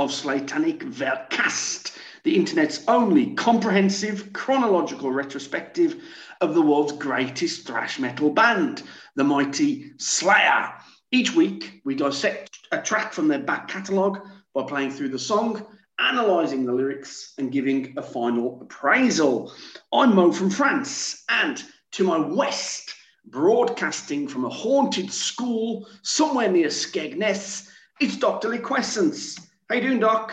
[0.00, 1.94] of Slatanic Vercast,
[2.24, 6.02] the internet's only comprehensive chronological retrospective
[6.40, 8.82] of the world's greatest thrash metal band,
[9.16, 10.72] the mighty Slayer.
[11.10, 15.66] Each week, we dissect a track from their back catalogue by playing through the song,
[15.98, 19.52] analysing the lyrics, and giving a final appraisal.
[19.92, 21.62] I'm Mo from France, and
[21.92, 22.94] to my west,
[23.26, 27.68] broadcasting from a haunted school somewhere near Skegness,
[28.00, 28.48] it's Dr.
[28.48, 29.49] Liquescence.
[29.70, 30.32] How you doing, Doc?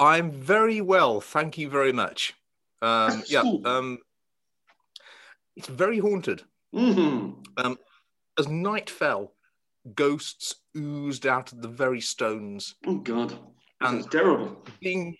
[0.00, 2.32] I'm very well, thank you very much.
[2.80, 3.98] Um, yeah, um,
[5.56, 6.42] it's very haunted.
[6.74, 7.42] Mm-hmm.
[7.58, 7.78] Um,
[8.38, 9.34] as night fell,
[9.94, 12.76] ghosts oozed out of the very stones.
[12.86, 13.34] Oh God,
[13.82, 14.56] And- terrible.
[14.80, 15.14] Being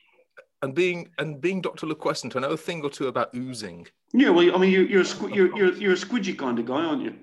[0.63, 3.87] and being and being Doctor Lequescent, I know a thing or two about oozing.
[4.15, 6.65] Yeah, well, I mean, you, you're a squ- you're, you're you're a squidgy kind of
[6.65, 7.15] guy, aren't you?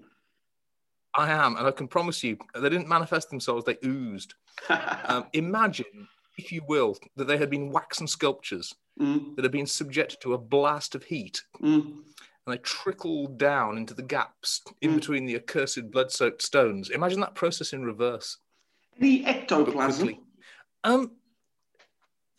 [1.18, 4.34] I am, and I can promise you, they didn't manifest themselves; they oozed.
[5.08, 9.66] Um, imagine, if you will, that they had been waxen sculptures Mm, that had been
[9.66, 11.82] subjected to a blast of heat, mm.
[11.84, 12.04] and
[12.48, 14.96] they trickled down into the gaps in Mm.
[14.96, 16.90] between the accursed blood-soaked stones.
[16.90, 18.38] Imagine that process in reverse.
[18.98, 20.16] The ectoplasm?
[20.86, 21.12] Um,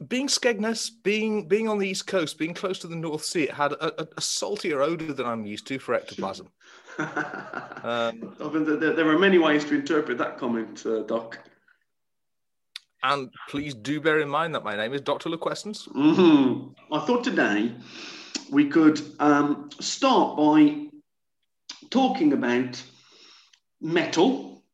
[0.08, 3.52] being Skegness, being being on the east coast, being close to the North Sea, it
[3.52, 6.48] had a, a, a saltier odor than I'm used to for ectoplasm.
[6.98, 11.38] Um, I mean, there, there are many ways to interpret that comment, uh, Doc.
[13.02, 15.28] and please do bear in mind that my name is Dr.
[15.28, 15.84] Lequescence.
[15.84, 17.74] hmm I thought today
[18.50, 20.86] we could um, start by
[21.90, 22.82] talking about
[23.80, 24.64] metal,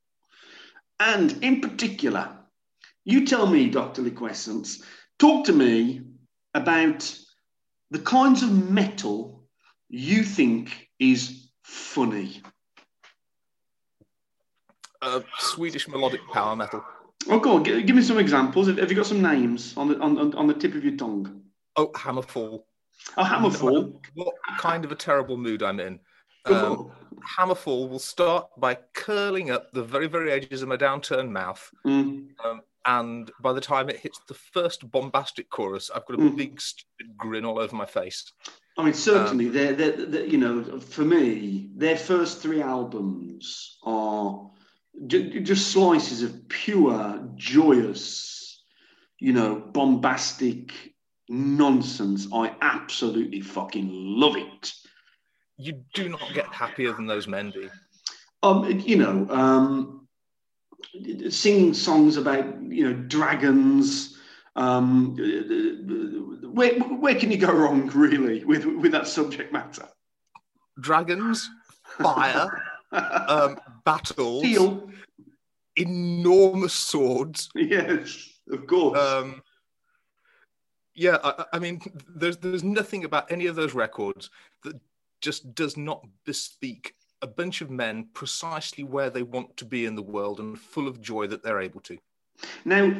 [1.00, 2.30] and in particular,
[3.04, 4.02] you tell me, Dr.
[4.02, 4.82] Liquescence,
[5.18, 6.02] talk to me
[6.54, 7.18] about
[7.90, 9.44] the kinds of metal
[9.88, 12.42] you think is funny.
[15.00, 16.84] Uh, Swedish melodic power metal.
[17.28, 18.66] Oh, go on, give, give me some examples.
[18.68, 21.42] Have have you got some names on the on, on, the tip of your tongue?
[21.76, 22.62] Oh, Hammerfall.
[23.16, 23.94] Oh, Hammerfall.
[24.14, 25.98] What kind of a terrible mood I'm in.
[26.44, 26.90] Um,
[27.38, 31.70] Hammerfall will start by curling up the very, very edges of my downturned mouth.
[31.86, 32.28] Mm.
[32.44, 36.36] Um, and by the time it hits the first bombastic chorus, I've got a Mm.
[36.36, 38.32] big stupid grin all over my face.
[38.78, 44.50] I mean, certainly, they're, they're, they're, you know, for me, their first three albums are
[45.06, 48.64] ju- just slices of pure, joyous,
[49.18, 50.72] you know, bombastic
[51.28, 52.26] nonsense.
[52.32, 54.72] I absolutely fucking love it.
[55.58, 57.68] You do not get happier than those men do.
[58.42, 60.01] Um, you know, um,
[61.30, 64.18] singing songs about you know dragons.
[64.54, 65.16] Um,
[66.52, 69.88] where where can you go wrong, really, with with that subject matter?
[70.80, 71.48] Dragons,
[72.00, 72.62] fire,
[72.92, 74.90] um, battles, Steel,
[75.76, 77.48] enormous swords.
[77.54, 78.98] yes, of course.
[78.98, 79.42] Um,
[80.94, 84.30] yeah, I, I mean, there's there's nothing about any of those records
[84.64, 84.78] that
[85.20, 89.94] just does not bespeak a bunch of men precisely where they want to be in
[89.94, 91.96] the world and full of joy that they're able to.
[92.64, 92.92] now,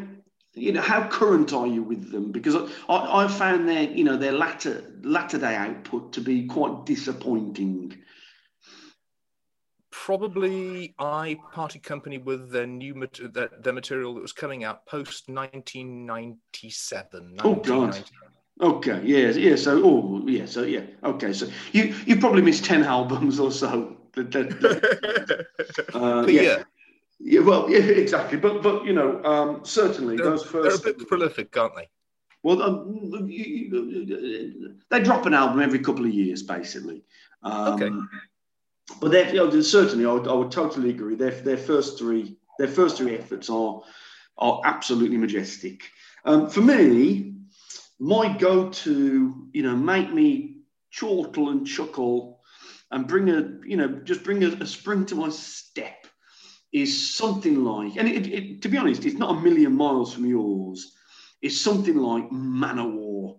[0.55, 2.31] you know, how current are you with them?
[2.31, 2.55] Because
[2.89, 7.97] I, I, found their, you know, their latter latter day output to be quite disappointing.
[9.91, 15.29] Probably I party company with their new their, their material that was coming out post
[15.29, 17.37] 1997.
[17.39, 17.95] Oh, God.
[17.95, 18.13] 1990.
[18.61, 19.57] Okay, yeah, yeah.
[19.57, 21.33] So, oh, yeah, so yeah, okay.
[21.33, 23.97] So you you probably missed ten albums or so.
[24.15, 25.47] That- that-
[25.95, 26.43] uh, But yeah.
[26.43, 26.63] yeah,
[27.19, 28.39] Yeah, well, yeah, exactly.
[28.39, 31.89] But but you know, um, certainly they're, those they're a bit prolific, aren't they?
[32.43, 33.11] Well, um,
[34.91, 37.05] they drop an album every couple of years, basically.
[37.43, 37.91] Um, Okay.
[39.01, 41.15] But they're, you know, certainly, I would, I would totally agree.
[41.15, 43.81] Their their first three their first three efforts are
[44.39, 45.83] are absolutely majestic.
[46.25, 47.35] Um, for me,
[47.99, 52.42] my go-to, you know, make me chortle and chuckle,
[52.93, 56.07] and bring a, you know, just bring a, a spring to my step,
[56.73, 60.27] is something like, and it, it, to be honest, it's not a million miles from
[60.27, 60.95] yours.
[61.41, 63.39] It's something like Manowar.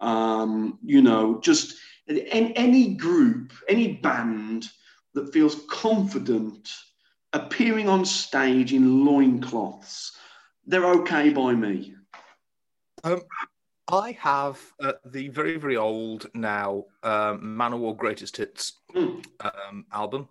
[0.00, 1.76] Um, you know, just
[2.08, 4.66] any, any group, any band
[5.14, 6.70] that feels confident
[7.32, 10.16] appearing on stage in loincloths,
[10.66, 11.94] they're okay by me.
[13.04, 13.22] Um,
[13.88, 19.20] I have uh, the very, very old now um, Manowar Greatest Hits Hmm.
[19.40, 20.28] um, album,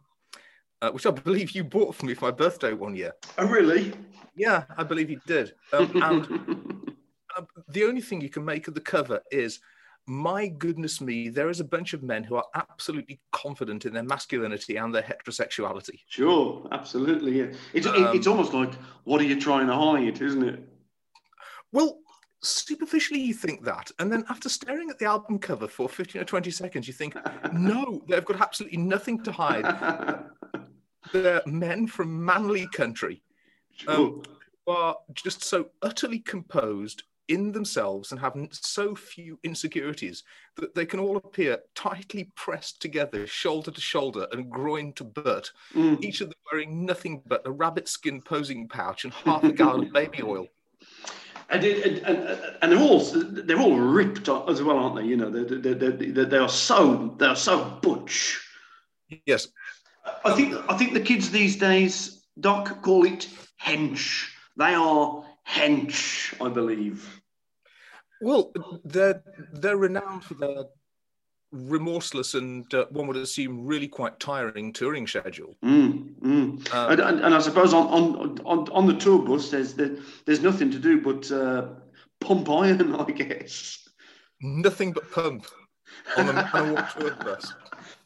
[0.81, 3.13] uh, which I believe you bought for me for my birthday one year.
[3.38, 3.94] Oh, really?
[4.35, 5.53] Yeah, I believe you did.
[5.71, 6.95] Um, and
[7.38, 9.59] uh, the only thing you can make of the cover is
[10.07, 14.03] my goodness me, there is a bunch of men who are absolutely confident in their
[14.03, 16.00] masculinity and their heterosexuality.
[16.07, 17.38] Sure, absolutely.
[17.39, 17.47] Yeah.
[17.73, 18.73] It's, it- Um, it's almost like,
[19.03, 20.59] what are you trying to hide, isn't it?
[21.71, 22.00] Well,
[22.47, 23.92] superficially, you think that.
[24.00, 27.15] And then after staring at the album cover for 15 or 20 seconds, you think,
[27.53, 30.25] no, they've got absolutely nothing to hide.
[31.13, 33.21] They're men from manly country.
[33.88, 34.24] Um, who
[34.74, 40.24] are just so utterly composed in themselves and have so few insecurities
[40.57, 45.51] that they can all appear tightly pressed together, shoulder to shoulder and groin to butt,
[45.74, 46.03] Mm.
[46.03, 49.88] each of them wearing nothing but a rabbit skin posing pouch and half a gallon
[49.88, 50.48] of baby oil.
[51.50, 55.03] And, it, and, and, and they're all they're all ripped as well, aren't they?
[55.03, 58.42] You know, they they they they are so they are so butch.
[59.25, 59.47] Yes,
[60.24, 63.30] I think I think the kids these days, Doc, call it
[63.63, 64.27] hench.
[64.57, 67.21] They are hench, I believe.
[68.21, 68.51] Well,
[68.83, 70.65] they're they're renowned for their
[71.56, 75.56] remorseless and uh, one would assume really quite tiring touring schedule.
[75.63, 76.74] Mm, mm.
[76.74, 79.96] Um, and, and, and I suppose on, on on on the tour bus, there's there,
[80.25, 81.68] there's nothing to do but uh,
[82.19, 83.88] pump iron, I guess.
[84.42, 85.46] nothing but pump
[86.18, 87.54] on the tour bus.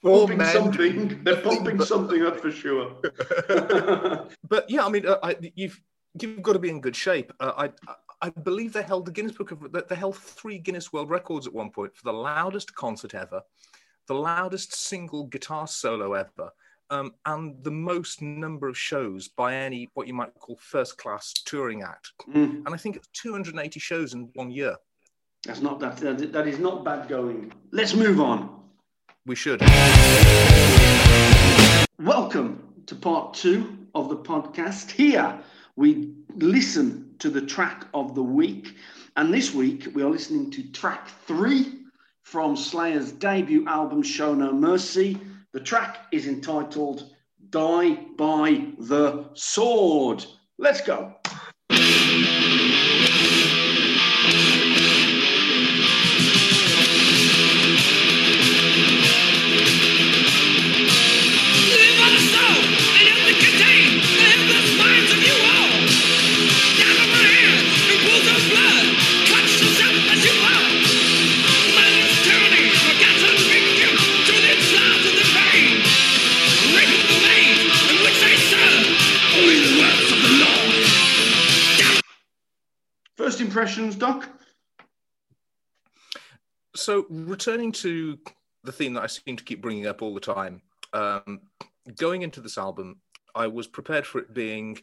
[0.01, 1.23] Pumping men something.
[1.23, 2.95] They're pumping but- something up for sure.
[4.47, 5.79] But yeah, I mean, uh, I, you've
[6.19, 7.33] you've got to be in good shape.
[7.39, 11.09] Uh, I I believe they held the Guinness Book of they held three Guinness World
[11.09, 13.41] Records at one point for the loudest concert ever,
[14.07, 16.51] the loudest single guitar solo ever,
[16.89, 21.31] um, and the most number of shows by any what you might call first class
[21.45, 22.11] touring act.
[22.29, 24.75] Mm, And I think it's 280 shows in one year.
[25.43, 26.33] that's not that, that.
[26.33, 27.53] That is not bad going.
[27.71, 28.59] Let's move on.
[29.25, 29.61] We should.
[31.99, 34.91] Welcome to part two of the podcast.
[34.91, 35.39] Here
[35.77, 38.75] we listen to the track of the week,
[39.15, 41.79] and this week we are listening to track three
[42.23, 45.19] from Slayer's debut album, Show No Mercy.
[45.51, 47.15] The track is entitled
[47.49, 50.25] Die by the Sword.
[50.57, 51.15] Let's go.
[83.59, 84.29] Impressions, Doc?
[86.75, 88.17] So, returning to
[88.63, 90.61] the theme that I seem to keep bringing up all the time,
[90.93, 91.41] um,
[91.97, 93.01] going into this album,
[93.35, 94.79] I was prepared for it being.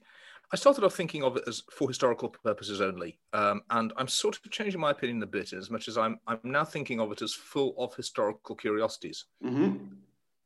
[0.52, 4.36] I started off thinking of it as for historical purposes only, um, and I'm sort
[4.36, 6.20] of changing my opinion a bit as much as I'm.
[6.26, 9.24] I'm now thinking of it as full of historical curiosities.
[9.42, 9.76] hmm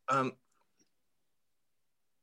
[0.07, 0.33] Um,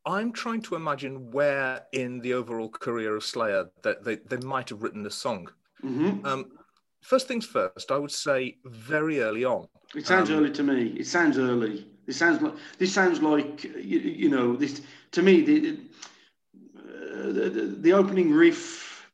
[0.07, 4.71] I'm trying to imagine where in the overall career of Slayer that they, they might
[4.71, 5.51] have written this song.
[5.83, 6.47] Hmm Um,
[7.03, 9.69] first things first, I would say very early on.
[9.95, 10.95] It sounds Um, early to me.
[10.99, 11.87] It sounds early.
[12.07, 14.83] This sounds like this sounds like you, you know this
[15.13, 15.79] to me the,
[16.77, 19.11] uh, the the opening riff,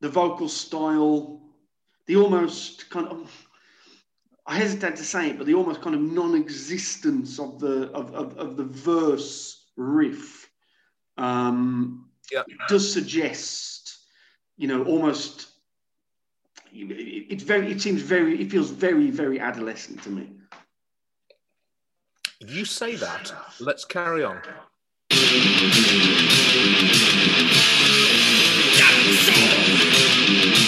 [0.00, 1.40] the vocal style,
[2.06, 3.48] the almost kind of
[4.46, 8.36] I hesitate to say it, but the almost kind of non-existence of the of, of,
[8.38, 10.48] of the verse riff
[11.18, 12.44] um, Yeah.
[12.68, 13.98] does suggest,
[14.56, 15.47] you know, almost
[16.72, 20.28] it's very it seems very it feels very very adolescent to me
[22.40, 23.32] You say that.
[23.60, 24.40] Let's carry on.
[28.78, 30.58] Down soul.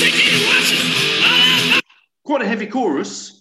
[0.00, 0.80] Sixteen watches
[1.24, 1.84] all up
[2.24, 3.40] quite a heavy chorus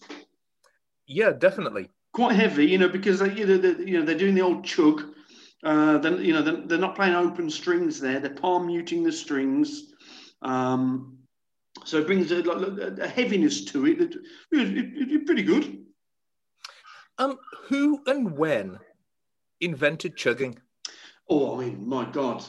[1.07, 1.89] Yeah, definitely.
[2.13, 4.63] quite heavy you know because they, you know they, you know they're doing the old
[4.65, 5.03] chug
[5.63, 9.11] uh then you know they're, they're not playing open strings there they're palm muting the
[9.11, 9.93] strings
[10.41, 11.17] um
[11.85, 15.81] so it brings a, a, heaviness to it that it, it, it's pretty good
[17.17, 17.37] Um,
[17.67, 18.79] who and when
[19.59, 20.57] invented chugging?
[21.29, 22.43] Oh, I mean, my God!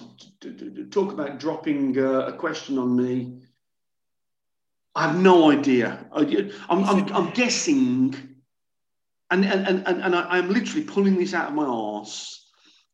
[0.90, 3.42] Talk about dropping uh, a question on me.
[4.94, 6.06] I have no idea.
[6.12, 8.14] I, I'm, I'm, I'm guessing,
[9.30, 12.41] and and and and and I, I'm literally pulling this out of my arse.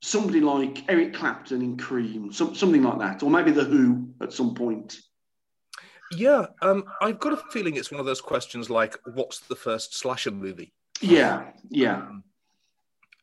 [0.00, 4.32] Somebody like Eric Clapton in Cream, some, something like that, or maybe the Who at
[4.32, 5.00] some point.
[6.12, 9.96] Yeah, um, I've got a feeling it's one of those questions like, "What's the first
[9.96, 11.96] slasher movie?" Yeah, yeah.
[11.96, 12.24] Um,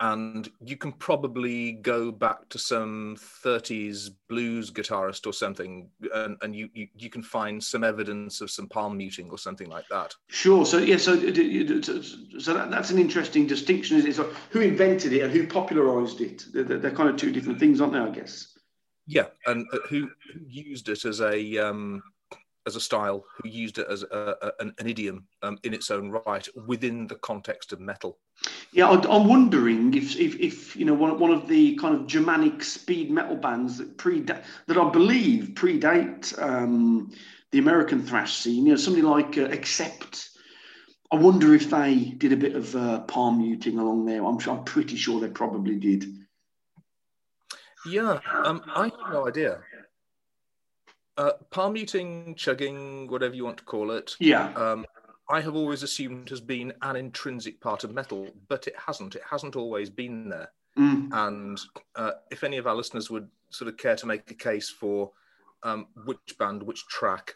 [0.02, 6.56] and you can probably go back to some 30s blues guitarist or something, and, and
[6.56, 10.14] you, you you can find some evidence of some palm muting or something like that.
[10.28, 10.66] Sure.
[10.66, 10.98] So yeah.
[10.98, 13.98] So so that, that's an interesting distinction.
[13.98, 14.16] Is it?
[14.16, 16.46] So who invented it and who popularised it?
[16.54, 18.00] They're, they're, kind of two different things, aren't they?
[18.00, 18.56] I guess.
[19.08, 22.02] Yeah, and uh, who, who used it as a um,
[22.66, 25.92] as a style, who used it as a, a, an, an, idiom um, in its
[25.92, 28.18] own right within the context of metal.
[28.72, 32.64] Yeah, I'm wondering if, if, if you know one, one of the kind of Germanic
[32.64, 37.12] speed metal bands that predate that I believe predate um,
[37.52, 38.66] the American thrash scene.
[38.66, 40.30] You know, something like uh, Accept.
[41.12, 44.26] I wonder if they did a bit of uh, palm muting along there.
[44.26, 46.06] I'm, I'm pretty sure they probably did.
[47.86, 49.60] Yeah, um, I have no idea.
[51.18, 54.16] Uh, palm muting, chugging, whatever you want to call it.
[54.20, 54.52] Yeah.
[54.54, 54.86] Um,
[55.30, 59.16] I have always assumed has been an intrinsic part of metal, but it hasn't.
[59.16, 60.52] It hasn't always been there.
[60.78, 61.10] Mm.
[61.14, 61.60] And
[61.96, 65.12] uh, if any of our listeners would sort of care to make a case for
[65.64, 67.36] um, which band, which track,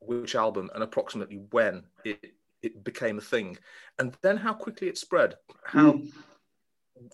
[0.00, 3.58] which album, and approximately when it, it became a thing,
[3.98, 6.12] and then how quickly it spread, how, Mm.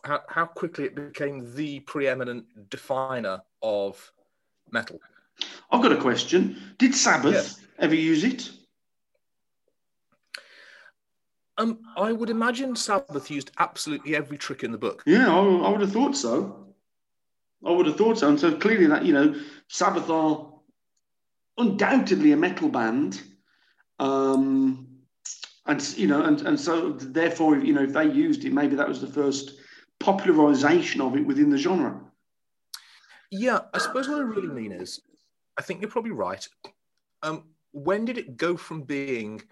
[0.04, 4.12] how how quickly it became the preeminent definer of
[4.70, 5.00] metal.
[5.71, 6.75] I've got a question.
[6.78, 7.61] Did Sabbath Yes.
[7.78, 8.50] ever use it?
[11.59, 15.02] Um, I would imagine Sabbath used absolutely every trick in the book.
[15.07, 16.75] Yeah, I, I would have thought so.
[17.66, 18.28] I would have thought so.
[18.28, 19.35] And so clearly that, you know,
[19.66, 20.52] Sabbath are
[21.59, 23.21] undoubtedly a metal band.
[23.99, 24.87] Um,
[25.66, 28.88] and, you know, and, and so therefore, you know, if they used it, maybe that
[28.88, 29.59] was the first
[29.99, 32.00] popularization of it within the genre.
[33.33, 35.00] Yeah, I suppose what I really mean is,
[35.58, 36.46] I think you're probably right.
[37.22, 39.42] Um, when did it go from being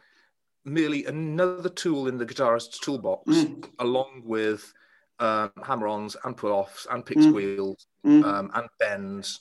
[0.65, 3.69] merely another tool in the guitarist's toolbox, Mm.
[3.81, 4.73] along with
[5.19, 7.29] um, hammer-ons and pull-offs and pick Mm.
[7.31, 8.23] squeals Mm.
[8.25, 9.41] um, and bends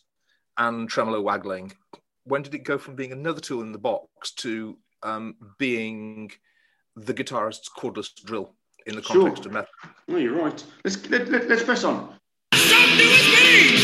[0.57, 1.73] and tremolo waggling?
[2.23, 6.31] When did it go from being another tool in the box to um, being
[6.95, 8.55] the guitarist's cordless drill
[8.87, 9.17] in the Sure.
[9.23, 9.69] context of metal?
[10.07, 10.63] Oh, you're right.
[10.85, 12.17] Let's, let, let, let's press on.
[12.53, 13.77] Stop doing me!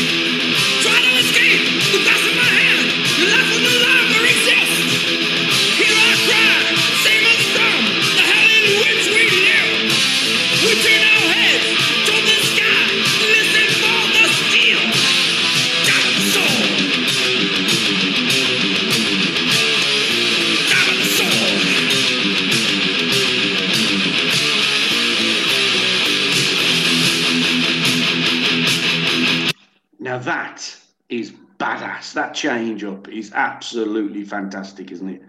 [0.82, 2.00] Try to escape the
[3.24, 3.71] back
[32.12, 35.22] That change up is absolutely fantastic, isn't it?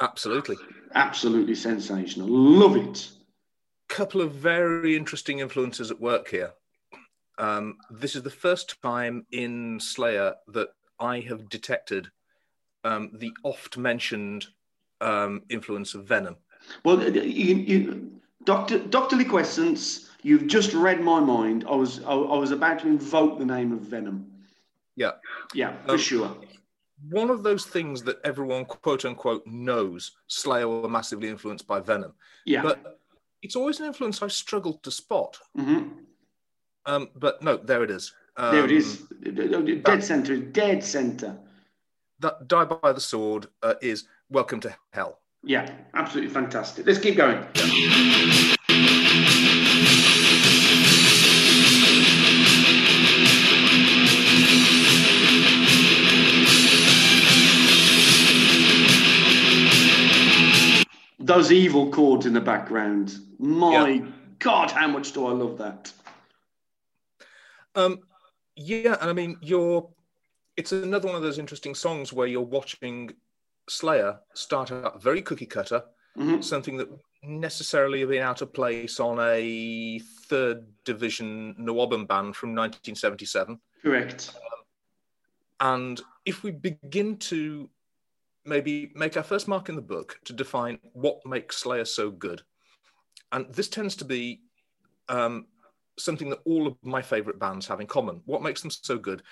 [0.00, 0.56] Absolutely.
[0.94, 2.28] Absolutely sensational.
[2.28, 3.10] Love it.
[3.88, 6.52] couple of very interesting influences at work here.
[7.38, 10.68] Um, this is the first time in Slayer that
[10.98, 12.08] I have detected
[12.84, 14.46] um, the oft mentioned
[15.00, 16.36] um, influence of Venom.
[16.84, 21.64] Well, you, you, Doctor Doctor Liquescence, you've just read my mind.
[21.68, 24.29] I was I, I was about to invoke the name of Venom.
[25.00, 25.12] Yeah.
[25.54, 26.36] Yeah, for Um, sure.
[27.08, 32.12] One of those things that everyone, quote unquote, knows Slayer were massively influenced by Venom.
[32.44, 32.62] Yeah.
[32.62, 33.00] But
[33.40, 35.38] it's always an influence I've struggled to spot.
[35.56, 36.04] Mhm.
[36.84, 38.12] Um, but no, there it is.
[38.36, 38.98] Um, There it is.
[39.82, 40.36] Dead center.
[40.36, 41.38] Dead center.
[42.18, 45.18] That Die by the Sword uh, is Welcome to Hell.
[45.42, 46.86] Yeah, absolutely fantastic.
[46.86, 47.38] Let's keep going.
[61.30, 63.16] Those evil chords in the background.
[63.38, 64.06] My Yeah.
[64.40, 65.92] God, how much do I love that?
[67.76, 68.00] Um,
[68.56, 69.88] yeah, and I mean, you're.
[70.56, 73.14] It's another one of those interesting songs where you're watching
[73.68, 75.84] Slayer start out very cookie cutter,
[76.18, 76.42] Mhm.
[76.42, 76.88] something that
[77.22, 83.60] necessarily have been out of place on a third division NWOBHM band from 1977.
[83.82, 84.34] Correct.
[84.34, 84.64] Um,
[85.60, 87.70] And if we begin to
[88.44, 92.42] maybe make our first mark in the book to define what makes Slayer so good,
[93.32, 94.42] and this tends to be
[95.08, 95.46] um,
[95.98, 98.22] something that all of my favorite bands have in common.
[98.24, 99.22] What makes them so good?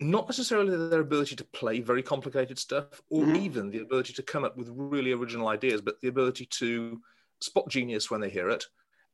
[0.00, 3.42] Not necessarily their ability to play very complicated stuff or Mhm.
[3.42, 7.02] even the ability to come up with really original ideas, but the ability to
[7.40, 8.64] spot genius when they hear it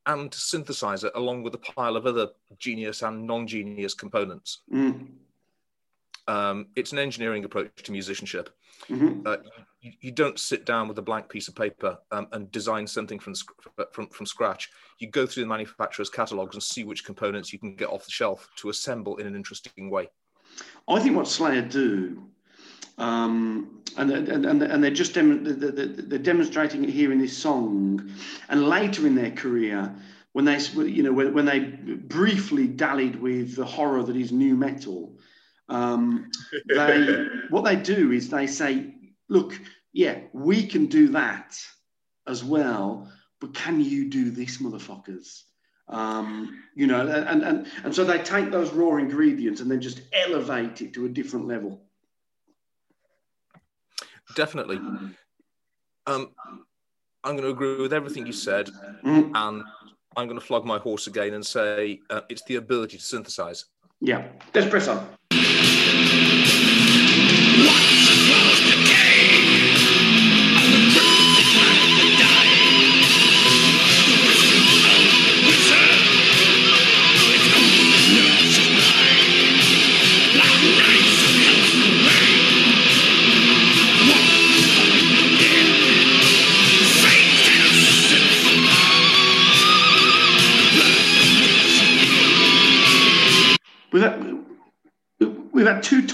[0.06, 4.60] and to synthesize it along with a pile of other genius and non genius components.
[4.70, 5.08] Mm.
[6.26, 8.50] Um, it's an engineering approach to musicianship.
[8.88, 9.26] Mhm.
[9.26, 9.38] Uh,
[9.80, 13.18] you, you don't sit down with a blank piece of paper um, and design something
[13.18, 13.34] from,
[13.92, 14.70] from from scratch.
[14.98, 18.10] You go through the manufacturer's catalogs and see which components you can get off the
[18.10, 20.08] shelf to assemble in an interesting way.
[20.88, 22.22] I think what Slayer do,
[22.98, 27.36] um, and, and, and, and they're just dem- they're they're demonstrating it here in this
[27.36, 28.10] song,
[28.48, 29.94] and later in their career,
[30.32, 34.54] when they you know when, when they briefly dallied with the horror that is nu
[34.54, 35.13] metal,
[35.68, 36.30] um,
[36.68, 38.94] they what they do is they say,
[39.28, 39.58] look,
[39.92, 41.58] yeah, we can do that
[42.26, 45.42] as well, but can you do this, motherfuckers?
[45.88, 50.00] Um, you know, and, and and so they take those raw ingredients and then just
[50.12, 51.82] elevate it to a different level.
[54.34, 54.76] Definitely.
[56.06, 56.30] Um,
[57.22, 58.68] I'm going to agree with everything you said,
[59.04, 59.62] Mm, and
[60.16, 63.66] I'm going to flog my horse again and say uh, it's the ability to synthesize.
[64.04, 64.86] Yeah, let's press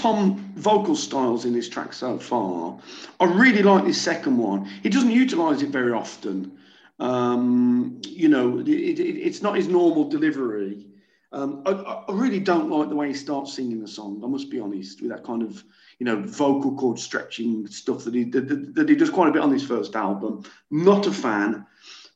[0.01, 2.79] Tom vocal styles in this track so far.
[3.19, 4.65] I really like this second one.
[4.81, 6.57] He doesn't utilise it very often.
[6.99, 10.87] Um, you know, it, it, it's not his normal delivery.
[11.33, 14.21] Um, I, I really don't like the way he starts singing the song.
[14.23, 15.63] I must be honest with that kind of,
[15.99, 19.43] you know, vocal cord stretching stuff that he that, that he does quite a bit
[19.43, 20.43] on this first album.
[20.71, 21.63] Not a fan,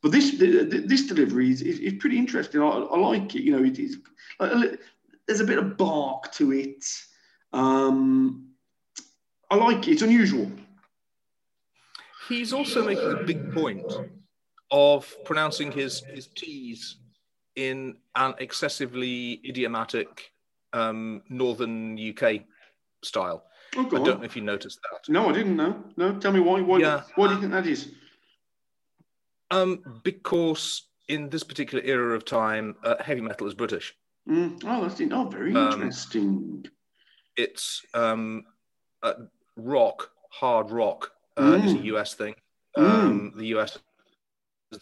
[0.02, 2.62] but this this delivery is, is, is pretty interesting.
[2.62, 3.44] I, I like it.
[3.44, 3.98] You know, it is
[5.28, 6.84] there's a bit of bark to it.
[7.56, 8.50] Um,
[9.50, 9.94] I like it.
[9.94, 10.52] It's unusual.
[12.28, 13.92] He's also making a big point
[14.72, 16.98] of pronouncing his his T's
[17.56, 20.32] in an excessively idiomatic
[20.74, 22.42] um, northern UK
[23.04, 23.46] style.
[23.78, 25.10] Oh, I don't know if you noticed that.
[25.12, 25.84] No, I didn't know.
[25.96, 26.62] No, tell me why.
[26.62, 27.04] Why, Yeah.
[27.16, 27.94] why do you think that is?
[29.52, 33.96] Um, because in this particular era of time, uh, heavy metal is British.
[34.28, 34.62] Mm.
[34.66, 36.66] Oh, that's oh, very Um, interesting.
[37.38, 38.46] It's um,
[39.04, 39.14] uh,
[39.56, 41.86] rock, hard rock uh, is a Mm.
[41.86, 42.36] US thing.
[42.78, 43.78] Um, The US,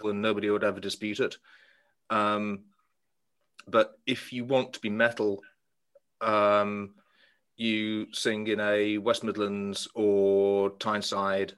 [0.04, 1.38] and nobody would ever dispute it.
[2.10, 2.66] Um,
[3.68, 5.42] but if you want to be metal,
[6.22, 6.96] um,
[7.56, 11.54] you sing in a West Midlands or Tyneside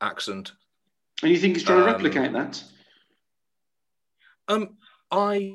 [0.00, 0.52] accent.
[1.22, 2.62] And you think he's trying to um, replicate that?
[4.48, 4.76] Um,
[5.10, 5.54] I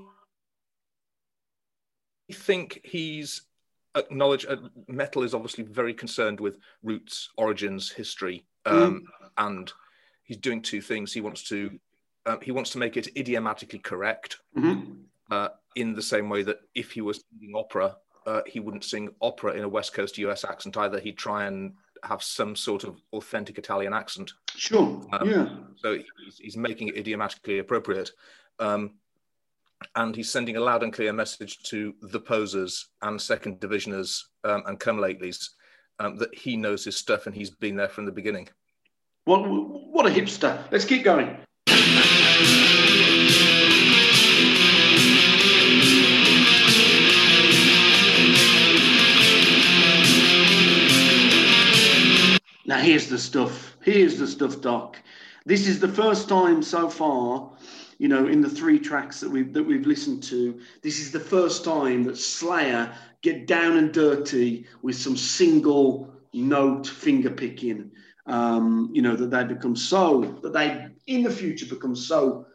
[2.31, 3.43] think he's
[3.95, 4.47] acknowledged.
[4.47, 9.03] Uh, metal is obviously very concerned with roots, origins, history, um,
[9.37, 9.71] and
[10.23, 11.13] he's doing two things.
[11.13, 11.79] He wants to
[12.25, 15.03] um, he wants to make it idiomatically correct Mhm.
[15.31, 19.09] uh, in the same way that if he was singing opera, uh, he wouldn't sing
[19.21, 20.99] opera in a West Coast US accent either.
[20.99, 21.73] He'd try and
[22.03, 24.31] have some sort of authentic Italian accent.
[24.55, 25.01] Sure.
[25.13, 25.49] Um, yeah.
[25.77, 28.11] So he's, he's making it idiomatically appropriate.
[28.59, 28.95] Um,
[29.95, 34.63] and he's sending a loud and clear message to the posers and second divisioners um,
[34.65, 35.49] and come latelys
[35.99, 38.47] um, that he knows his stuff and he's been there from the beginning.
[39.25, 40.63] What, what a hipster.
[40.71, 41.37] Let's keep going.
[52.65, 53.77] Now, here's the stuff.
[53.81, 55.01] Here's the stuff, Doc.
[55.45, 57.49] This is the first time so far,
[57.99, 60.59] you know, in the three tracks that we've that we've listened to.
[60.81, 66.87] This is the first time that Slayer get down and dirty with some single note
[66.87, 67.91] finger picking.
[68.25, 72.47] Um, you know that they become so that they in the future become so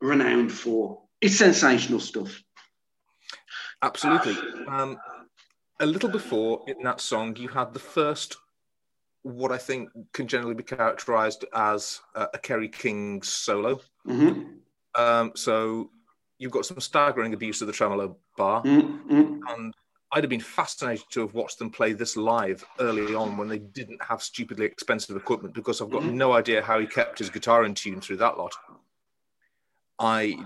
[0.00, 1.02] renowned for.
[1.20, 2.42] It's sensational stuff.
[3.82, 4.36] Absolutely.
[4.68, 4.98] Um,
[5.80, 8.36] a little before in that song, you had the first,
[9.22, 13.80] what I think can generally be characterized as a, a Kerry King solo.
[14.06, 14.61] Mhm.
[14.94, 15.90] Um, so
[16.38, 18.62] you've got some staggering abuse of the tremolo bar.
[18.62, 19.40] Mm, mm.
[19.48, 19.74] and
[20.12, 23.58] I'd have been fascinated to have watched them play this live early on when they
[23.58, 26.12] didn't have stupidly expensive equipment because I've got Mhm.
[26.14, 28.54] no idea how he kept his guitar in tune through that lot.
[29.98, 30.36] I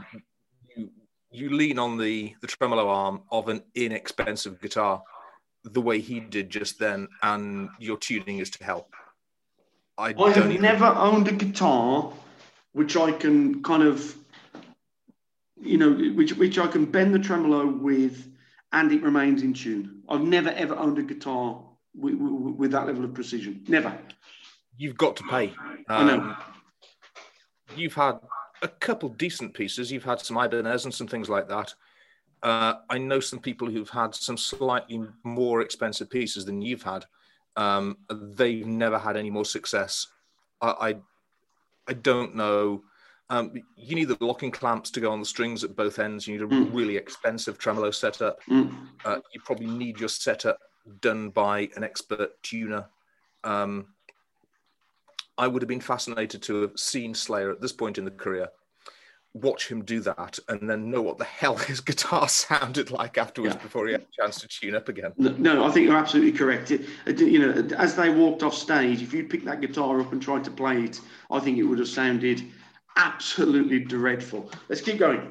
[0.76, 0.90] you,
[1.30, 5.02] you lean on the the tremolo arm of an inexpensive guitar
[5.64, 8.94] the way he did just then, and your tuning is to help.
[9.98, 12.12] I, I don't have never owned a guitar
[12.72, 14.14] which I can kind of,
[15.66, 18.29] you know, which which I can bend the tremolo with,
[18.72, 20.02] and it remains in tune.
[20.09, 21.62] I've never ever owned a guitar
[21.94, 23.64] with, with, with that level of precision.
[23.68, 23.96] Never.
[24.79, 25.55] You've got to pay.
[25.88, 26.20] I know.
[26.20, 26.37] Um,
[27.76, 28.18] you've had
[28.62, 29.90] a couple decent pieces.
[29.90, 31.74] You've had some Ibanez and some things like that.
[32.42, 37.07] Uh, I know some people who've had some slightly more expensive pieces than you've had.
[37.57, 40.09] Um, they've never had any more success.
[40.61, 40.96] I, I,
[41.88, 42.83] I don't know.
[43.28, 46.26] Um, you need the locking clamps to go on the strings at both ends.
[46.28, 46.72] You need a Mm.
[46.74, 48.40] really expensive tremolo setup.
[48.44, 48.72] Mm.
[49.04, 50.58] Uh, you probably need your setup
[51.00, 52.86] done by an expert tuner.
[53.42, 53.88] Um,
[55.38, 58.48] I would have been fascinated to have seen Slayer at this point in the career,
[59.34, 63.56] watch him do that, and then know what the hell his guitar sounded like afterwards
[63.56, 63.62] Yeah.
[63.62, 65.12] before he had a chance to tune up again.
[65.18, 66.70] No, I think you're absolutely correct.
[66.70, 66.86] It-
[67.18, 70.44] you know, as they walked off stage, if you picked that guitar up and tried
[70.44, 72.40] to play it, I think it would have sounded
[72.96, 74.50] absolutely dreadful.
[74.68, 75.30] Let's keep going.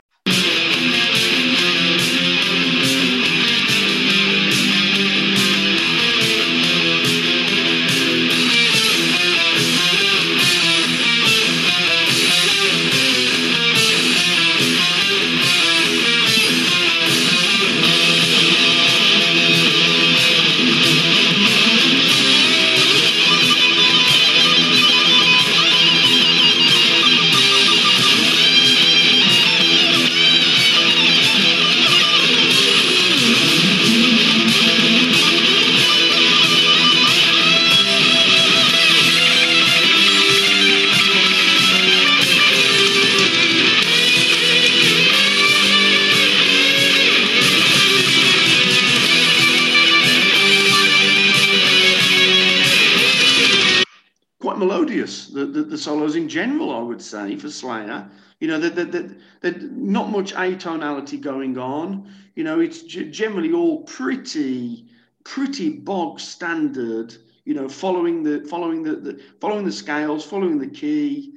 [56.36, 58.10] General, I would say, for Slayer.
[58.42, 59.08] You know, that that that
[59.42, 62.14] that not much atonality going on.
[62.36, 62.82] You know, it's
[63.22, 64.90] generally all pretty
[65.24, 67.16] pretty bog standard.
[67.46, 71.36] You know, following the following the, the following the scales, following the key.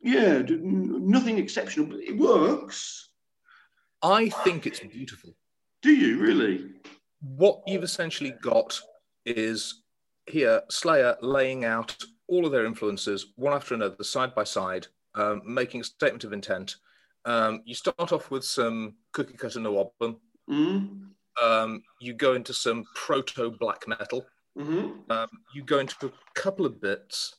[0.00, 3.10] Yeah, nothing exceptional, but it works.
[4.02, 5.36] I think it's beautiful.
[5.82, 6.54] Do you really?
[7.20, 8.80] What you've essentially got
[9.24, 9.84] is
[10.26, 11.96] here Slayer laying out
[12.32, 16.32] all of their influences one after another, side by side, um, making a statement of
[16.32, 16.76] intent.
[17.24, 20.16] Um, you start off with some cookie cutter no album.
[20.50, 21.08] Mm?
[21.42, 24.26] Um, you go into some proto black metal.
[24.58, 25.10] Mm-hmm.
[25.10, 27.36] Um, you go into a couple of bits,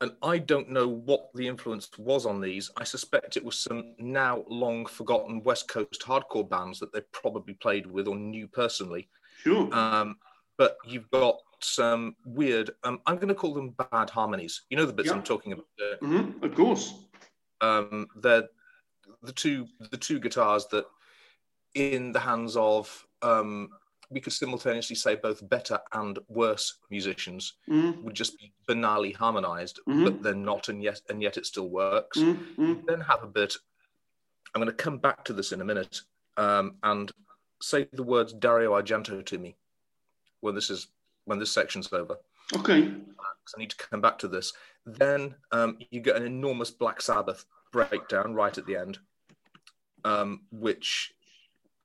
[0.00, 2.70] and I don't know what the influence was on these.
[2.76, 7.54] I suspect it was some now long forgotten West Coast hardcore bands that they probably
[7.54, 9.08] played with or knew personally.
[9.42, 9.72] Sure.
[9.74, 10.16] Um,
[10.56, 14.62] but you've got some weird, um, I'm going to call them bad harmonies.
[14.70, 15.14] You know the bits Yeah.
[15.16, 15.66] I'm talking about.
[15.80, 16.94] Uh, hmm Of course.
[17.60, 18.48] um, they're
[19.22, 20.86] the two the two guitars that,
[21.74, 23.68] in the hands of, um,
[24.10, 29.80] we could simultaneously say both better and worse musicians Mm, would just be banally harmonized,
[29.88, 30.04] Mhm.
[30.04, 32.18] but they're not, and yet and yet it still works.
[32.18, 32.68] mm, mm.
[32.68, 33.56] You then have a bit.
[34.54, 36.00] I'm going to come back to this in a minute,
[36.36, 37.10] um, and
[37.60, 39.56] say the words Dario Argento to me
[40.44, 40.88] when this is
[41.24, 42.18] when this section's over.
[42.54, 42.82] Okay.
[42.82, 44.52] because I need to come back to this.
[44.84, 48.98] Then um, you get an enormous Black Sabbath breakdown right at the end,
[50.04, 51.14] um, which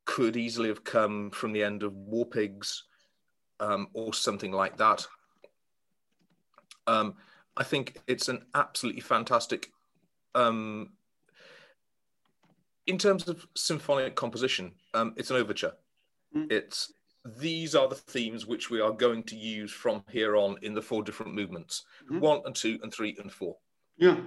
[0.06, 2.84] could easily have come from the end of War Pigs
[3.62, 5.08] um, or something like that.
[6.88, 7.16] Um,
[7.56, 9.72] I think it's an absolutely fantastic.
[10.36, 10.92] Um,
[12.88, 15.74] in terms of symphonic composition, um, it's an overture.
[16.36, 16.52] Mm.
[16.52, 16.92] It's
[17.26, 20.82] these are the themes which we are going to use from here on in the
[20.82, 22.20] four different movements Mhm.
[22.22, 23.58] one and two and three and four
[23.98, 24.18] Yeah.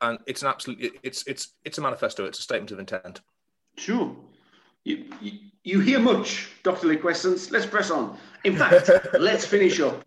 [0.00, 3.20] and it's an absolute it's it's it's a manifesto it's a statement of intent
[3.76, 4.16] Sure.
[4.84, 5.32] You, you,
[5.64, 6.86] you hear much, Dr.
[6.86, 7.50] Liquescence.
[7.50, 8.16] Let's press on.
[8.44, 10.02] In fact, let's finish up.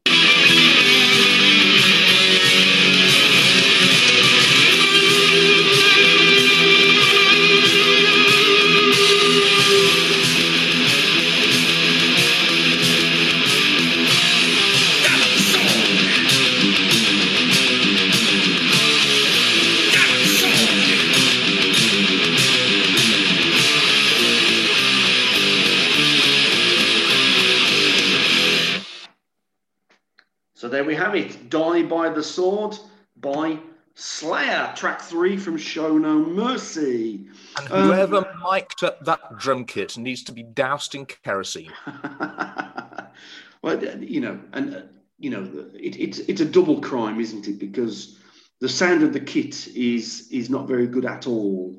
[32.19, 32.77] The Sword
[33.21, 33.58] by
[33.95, 37.29] Slayer, track three from Show No Mercy.
[37.58, 41.71] and Um, whoever mic'd up that drum kit needs to be doused in kerosene
[43.62, 44.82] well, you know, and uh,
[45.17, 47.58] you know, it, it's it's a double crime, isn't it?
[47.58, 48.19] Because
[48.60, 51.73] the sound of the kit is is not very good at all,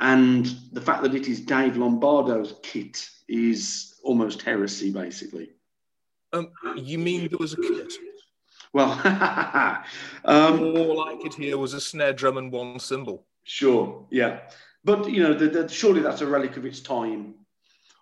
[0.00, 5.50] and the fact that it is Dave Lombardo's kit is almost heresy, basically.
[6.32, 7.92] Um, you mean there was a kit?
[8.72, 8.92] Well,
[10.24, 13.24] um, All I could hear was a snare drum and one cymbal.
[13.42, 14.40] Sure, yeah,
[14.84, 17.34] but you know, the, the, surely that's a relic of its time.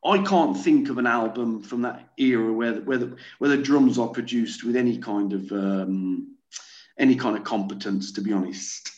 [0.04, 3.62] I can't think of an album from that era where the, where the, where the
[3.62, 6.36] drums are produced with any kind of um,
[6.98, 8.12] any kind of competence.
[8.12, 8.90] To be honest,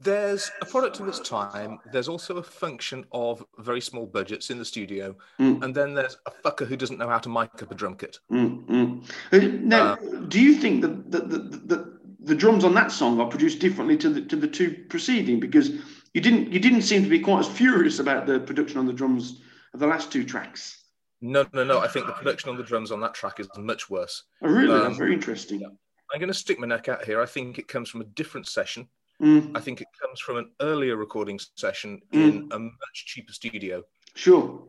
[0.00, 1.78] There's a product of its time.
[1.92, 5.64] There's also a function of very small budgets in the studio, Mm.
[5.64, 8.18] and then there's a fucker who doesn't know how to mic up a drum kit.
[8.30, 9.10] Mm, mm.
[9.32, 13.28] Uh, Now, do you think that the, the, the, the drums on that song are
[13.28, 15.40] produced differently to the to the two preceding?
[15.40, 15.70] Because
[16.14, 18.92] you didn't you didn't seem to be quite as furious about the production on the
[18.92, 19.42] drums
[19.74, 20.84] of the last two tracks.
[21.20, 21.80] No, no, no.
[21.80, 24.22] I think the production on the drums on that track is much worse.
[24.42, 24.72] Oh, really?
[24.72, 25.64] Um, That's very interesting.
[25.64, 27.20] I'm going to stick my neck out here.
[27.20, 28.88] I think it comes from a different session.
[29.22, 33.82] Mm, I think it comes from an earlier recording session in a much cheaper studio.
[34.14, 34.62] sure.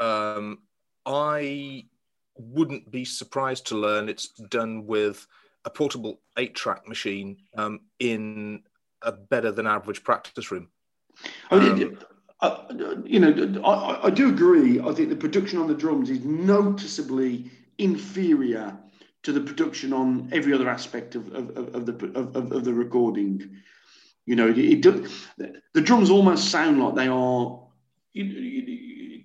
[0.00, 0.60] Um,
[1.04, 1.84] I
[2.36, 5.26] wouldn't be surprised to learn it's done with
[5.66, 8.62] a portable eight track machine um, in
[9.02, 10.68] a better than average practice room.
[11.50, 11.98] I mean, Um,
[12.40, 12.64] uh,
[13.04, 14.80] you know, I, I- I do agree.
[14.80, 18.78] I think the production on the drums is noticeably inferior
[19.24, 22.72] to the production on every other aspect of, of, of, of the of, of the
[22.72, 23.56] recording.
[24.30, 24.82] You know, it, it
[25.72, 27.58] the drums almost sound like they are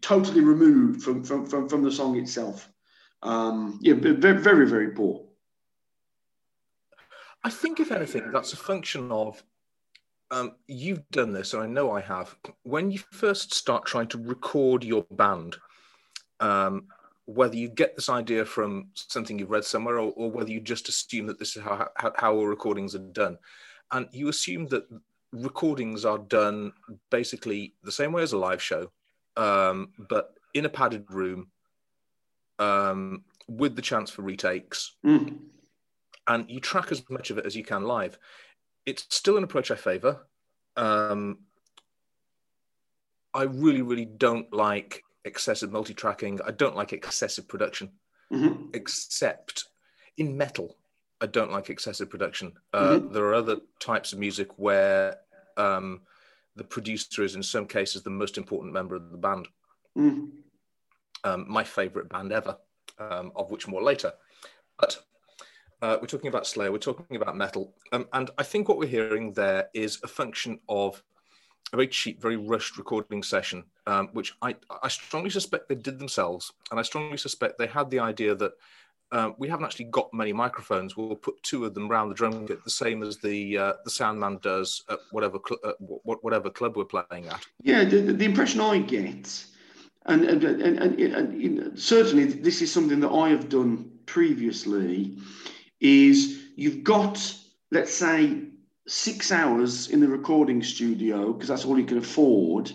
[0.01, 2.67] totally removed from, from, from, from the song itself.
[3.21, 5.21] Um, yeah, very, very, very poor.
[7.43, 9.43] I think, if anything, that's a function of
[10.31, 12.35] um, you've done this, and I know I have.
[12.63, 15.55] When you first start trying to record your band,
[16.39, 16.87] um,
[17.25, 20.89] whether you get this idea from something you've read somewhere or, or whether you just
[20.89, 23.37] assume that this is how, how, how all recordings are done,
[23.95, 24.83] and you assume that
[25.31, 26.73] recordings are done
[27.09, 28.91] basically the same way as a live show,
[29.37, 31.47] um, but in a padded room
[32.59, 35.37] um, with the chance for retakes Mm,
[36.27, 38.17] and you track as much of it as you can live.
[38.85, 40.27] It's still an approach I favor.
[40.75, 41.39] Um,
[43.33, 46.39] I really, really don't like excessive multi-tracking.
[46.45, 47.91] I don't like excessive production,
[48.31, 49.65] mhm, except
[50.17, 50.75] in metal.
[51.25, 52.53] I don't like excessive production.
[52.71, 55.17] Uh, There are other types of music where
[55.57, 56.01] um,
[56.55, 59.47] the producer is, in some cases, the most important member of the band.
[59.97, 60.29] mm.
[61.23, 62.55] Um, my favorite band ever,
[62.99, 64.13] um, of which more later.
[64.79, 65.01] But
[65.81, 67.73] uh, we're talking about Slayer, we're talking about metal.
[67.91, 71.01] Um, and I think what we're hearing there is a function of
[71.73, 74.55] a very cheap, very rushed recording session, um, which I,
[74.87, 76.53] I strongly suspect they did themselves.
[76.69, 78.51] And I strongly suspect they had the idea that
[79.15, 80.97] uh, we haven't actually got many microphones.
[80.97, 83.89] We'll put two of them round the drum kit, the same as the uh, the
[83.89, 87.45] sound man does at whatever cl- uh, wh- whatever club we're playing at.
[87.63, 89.45] Yeah, the, the- impression I get,
[90.07, 95.17] and, and, and, and, and, certainly this is something that I have done previously,
[95.79, 97.15] is you've got,
[97.71, 98.41] let's say,
[98.87, 102.73] six hours in the recording studio, because that's all you can afford.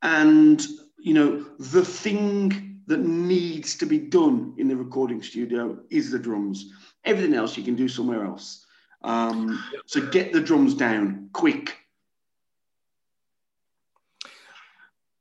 [0.00, 0.66] And,
[0.98, 6.18] you know, the thing that needs to be done in the recording studio is the
[6.18, 6.72] drums.
[7.04, 8.66] Everything else you can do somewhere else.
[9.02, 11.76] Um, so get the drums down quick.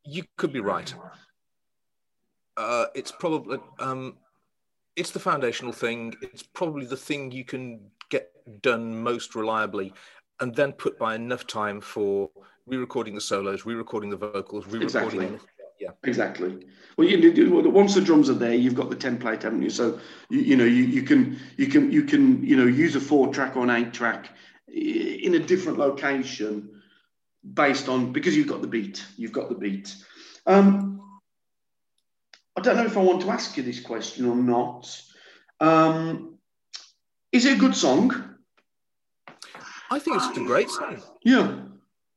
[0.04, 0.92] You could be right.
[2.58, 4.18] Uh, it's probably um,
[4.96, 6.16] it's the foundational thing.
[6.24, 8.32] It's probably the thing you can get
[8.64, 9.94] done most reliably,
[10.40, 12.32] and then put by enough time for
[12.66, 15.22] re-recording the solos, re-recording the vocals, re-recording.
[15.22, 15.40] Exactly.
[15.80, 15.96] Anything.
[16.02, 16.68] Yeah, Exactly.
[16.98, 19.70] Well, you, you, once the drums are there, you've got the template, haven't you?
[19.70, 23.00] So you, you know you, you can you can you can you know use a
[23.00, 24.30] four track or an eight track
[24.68, 26.82] in a different location
[27.54, 29.06] based on because you've got the beat.
[29.16, 29.96] You've got the beat.
[30.46, 31.02] Um,
[32.58, 35.02] I don't know if I want to ask you this question or not.
[35.62, 36.38] Um,
[37.32, 38.36] is it a good song?
[39.92, 41.02] I think it's a great song.
[41.24, 41.62] Yeah,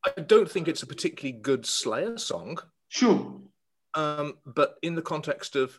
[0.04, 3.40] I don't think it's a particularly good Slayer song, sure.
[3.94, 5.78] Um, but in the context of,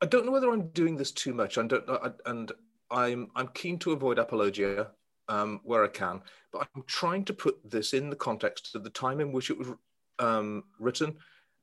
[0.00, 1.58] I don't know whether I'm doing this too much.
[1.58, 2.52] I don't, I, and
[2.90, 4.88] I'm I'm keen to avoid apologia
[5.28, 8.90] um, where I can, but I'm trying to put this in the context of the
[8.90, 9.68] time in which it was
[10.18, 11.16] um, written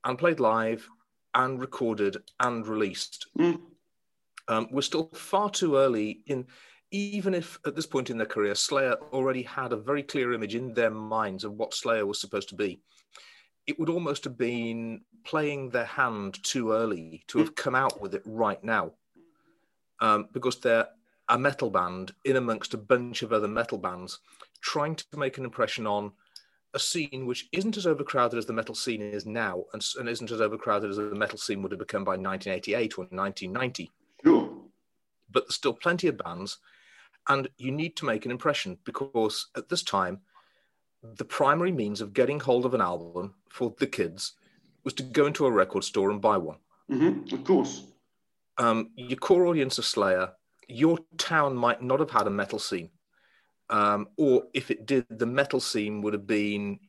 [0.04, 0.88] and played live
[1.36, 3.28] and recorded and released.
[3.38, 3.60] Mm.
[4.47, 6.45] Um, we're still far too early in,
[6.91, 10.56] even if at this point in their career, Slayer already had a very clear image
[10.56, 12.80] in their minds of what Slayer was supposed to be.
[13.68, 18.16] It would almost have been playing their hand too early to have come out with
[18.16, 18.94] it right now,
[20.00, 20.88] um, because they're
[21.30, 24.20] a metal band in amongst a bunch of other metal bands,
[24.62, 26.14] trying to make an impression on
[26.74, 30.32] a scene which isn't as overcrowded as the metal scene is now, and, and isn't
[30.32, 33.92] as overcrowded as the metal scene would have become by 1988 or 1990.
[34.24, 34.50] Sure.
[35.30, 36.60] But there's still plenty of bands,
[37.28, 40.22] and you need to make an impression because at this time,
[41.04, 44.34] the primary means of getting hold of an album for the kids
[44.84, 46.58] was to go into a record store and buy one.
[46.90, 47.84] hmm Of course.
[48.58, 50.32] um, your core audience of Slayer,
[50.68, 52.90] your town might not have had a metal scene.
[53.70, 56.80] Um, or if it did, the metal scene would have been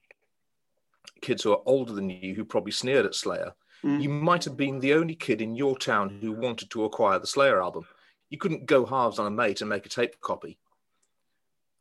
[1.20, 3.52] kids who are older than you who probably sneered at Slayer.
[3.84, 4.02] Mm.
[4.02, 7.26] You might have been the only kid in your town who wanted to acquire the
[7.26, 7.84] Slayer album.
[8.30, 10.58] You couldn't go halves on a mate and make a tape copy.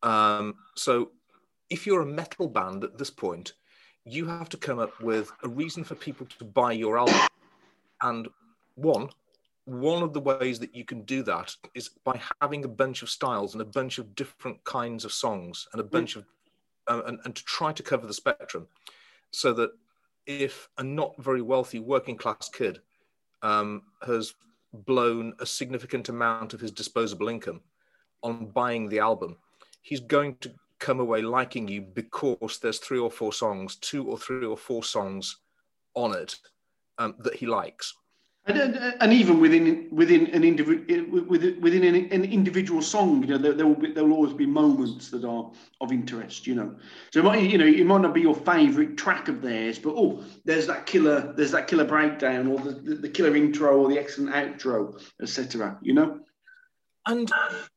[0.03, 1.11] Um, so
[1.69, 3.53] if you're a metal band at this point,
[4.05, 7.19] you have to come up with a reason for people to buy your album.
[8.01, 8.27] And
[8.75, 9.09] one,
[9.65, 13.09] one of the ways that you can do that is by having a bunch of
[13.09, 16.25] styles and a bunch of different kinds of songs and a bunch of
[16.87, 18.65] uh, and, and to try to cover the spectrum
[19.31, 19.71] so that
[20.25, 22.79] if a not very wealthy working class kid
[23.41, 24.35] um, has
[24.71, 27.59] blown a significant amount of his disposable income
[28.23, 29.35] on buying the album
[29.81, 30.49] he's going to
[30.79, 34.83] come away liking you because there's three or four songs two or three or four
[34.83, 35.37] songs
[35.95, 36.35] on it
[36.97, 37.93] um, that he likes
[38.47, 43.27] And, and, and even within within an individual within, within an, an individual song, you
[43.27, 46.47] know, there, there will be there will always be moments that are of interest.
[46.47, 46.75] You know,
[47.11, 49.95] so it might, you know it might not be your favourite track of theirs, but
[49.97, 53.89] oh, there's that killer there's that killer breakdown or the, the, the killer intro or
[53.89, 55.77] the excellent outro, etc.
[55.81, 56.19] You know.
[57.05, 57.29] And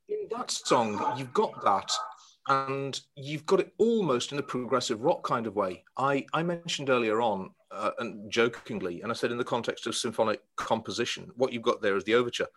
[0.08, 1.90] in that song, you've got that,
[2.48, 5.84] and you've got it almost in a progressive rock kind of way.
[5.96, 9.94] I, I mentioned earlier on, uh, and jokingly, and I said in the context of
[9.94, 12.48] symphonic composition, what you've got there is the overture.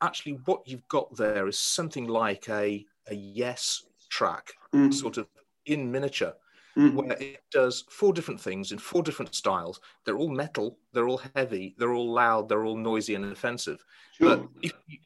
[0.00, 4.94] Actually, what you've got there is something like a, a yes track, Mm.
[4.94, 5.26] sort of
[5.66, 6.32] in miniature,
[6.76, 6.94] Mm.
[6.94, 9.80] where it does four different things in four different styles.
[10.04, 13.84] They're all metal, they're all heavy, they're all loud, they're all noisy and offensive.
[14.12, 14.36] Sure.
[14.36, 14.98] But if you,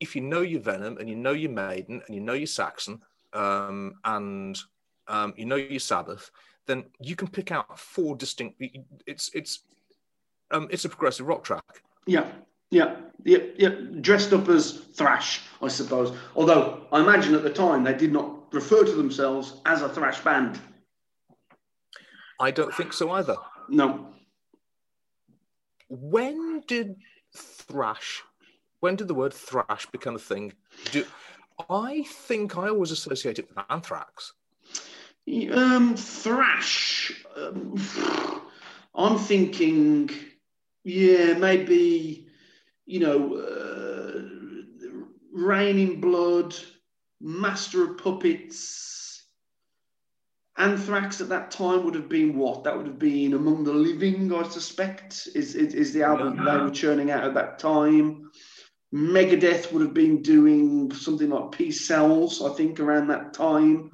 [0.00, 3.02] if you know your Venom and you know your Maiden and you know your Saxon
[3.34, 4.58] um, and
[5.08, 6.30] um, you know your Sabbath,
[6.66, 8.62] then you can pick out four distinct.
[9.06, 9.60] It's it's
[10.50, 11.64] um, it's a progressive rock track.
[12.06, 12.26] Yeah,
[12.70, 13.70] yeah, yeah, yeah.
[14.00, 16.16] Dressed up as thrash, I suppose.
[16.36, 20.20] Although I imagine at the time they did not refer to themselves as a thrash
[20.20, 20.60] band.
[22.40, 23.36] I don't think so either.
[23.68, 24.08] No.
[25.88, 26.96] When did
[27.36, 28.22] thrash?
[28.80, 30.52] When did the word thrash become a thing?
[30.90, 31.04] Do
[31.68, 34.32] I think I always associate it with Anthrax.
[35.52, 37.24] Um, thrash.
[37.36, 37.76] Um,
[38.94, 40.10] I'm thinking,
[40.84, 42.28] yeah, maybe,
[42.86, 44.22] you know, uh,
[45.32, 46.54] Reign in Blood,
[47.20, 49.22] Master of Puppets.
[50.56, 52.62] Anthrax at that time would have been what?
[52.62, 56.56] That would have been Among the Living, I suspect, is, is, is the album they
[56.56, 58.30] were churning out at that time.
[58.94, 63.90] Megadeth would have been doing something like Peace Sells, I think, around that time.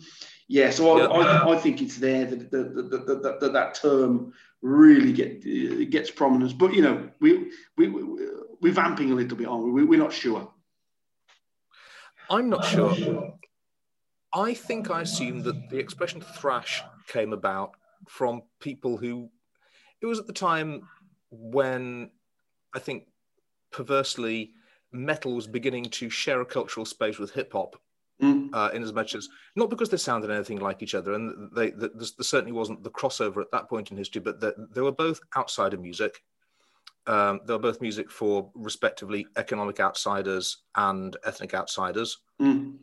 [0.46, 1.42] Yeah, so I, Yeah.
[1.44, 5.42] I, I think it's there that that, that, that, that, that, that term really get
[5.46, 6.52] uh, gets prominence.
[6.52, 8.28] But you know, we we, we
[8.60, 9.70] we're vamping a little bit, aren't we?
[9.70, 9.84] we?
[9.84, 10.52] We're not sure.
[12.28, 13.34] I'm not sure.
[14.34, 17.72] I think I assume that the expression thrash came about
[18.06, 19.30] from people who
[20.00, 20.88] it was at the time
[21.30, 22.10] when
[22.74, 23.06] I think
[23.72, 24.52] perversely
[24.92, 27.76] metal was beginning to share a cultural space with hip hop.
[28.22, 28.50] Mm.
[28.52, 31.70] Uh, in as much as not because they sounded anything like each other, and they,
[31.70, 34.92] th there certainly wasn't the crossover at that point in history, but that they were
[34.92, 36.22] both outsider music.
[37.06, 42.80] Um, they were both music for respectively economic outsiders and ethnic outsiders Mm.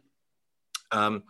[0.92, 1.24] um,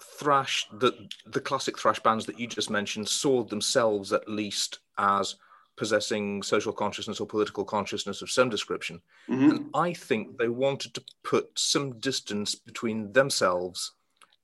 [0.00, 0.92] thrash the
[1.26, 5.36] the classic thrash bands that you just mentioned saw themselves at least as
[5.80, 9.50] possessing social consciousness or political consciousness of some description Mhm.
[9.50, 13.92] and i think they wanted to put some distance between themselves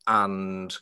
[0.07, 0.79] and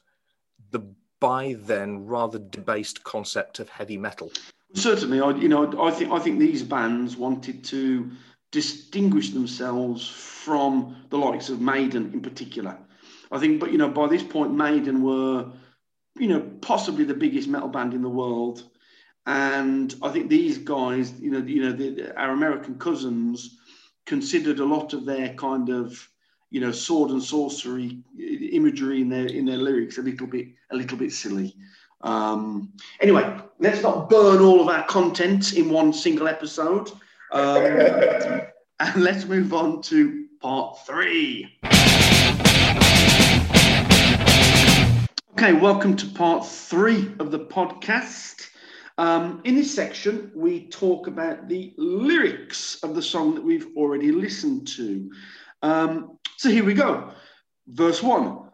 [0.71, 0.81] the
[1.19, 4.31] by then rather debased concept of heavy metal
[4.75, 8.11] Certainly, I you know I think I think these bands wanted to
[8.53, 10.01] distinguish themselves
[10.45, 10.73] from
[11.11, 12.75] the likes of Maiden in particular.
[13.35, 15.37] I think, but you know, by this point, Maiden were,
[16.23, 18.57] you know, possibly the biggest metal band in the world,
[19.27, 23.59] and I think these guys, you know, you know, the, our American cousins,
[24.07, 26.09] considered a lot of their kind of,
[26.51, 30.77] you know, sword and sorcery imagery in their in their lyrics a little bit a
[30.77, 31.57] little bit silly.
[32.03, 36.91] Um, anyway, let's not burn all of our content in one single episode.
[37.33, 37.63] Um,
[38.81, 41.51] and let's move on to part three.
[45.33, 48.49] Okay, Okay, welcome to part three of the podcast.
[48.97, 54.13] Um, in this section, we talk about the lyrics of the song that we've already
[54.13, 55.11] listened to.
[55.63, 57.13] Um, so here we go.
[57.67, 58.45] Verse 1.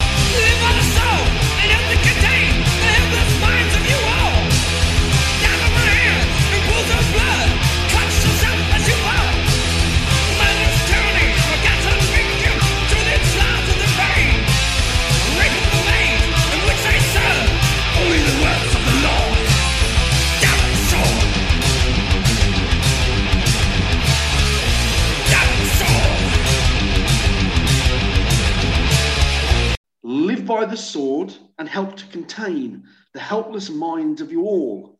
[30.51, 32.83] By the sword and help to contain
[33.15, 34.99] the helpless minds of you all.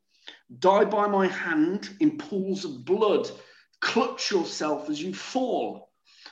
[0.61, 3.29] Die by my hand in pools of blood.
[3.81, 5.91] Clutch yourself as you fall.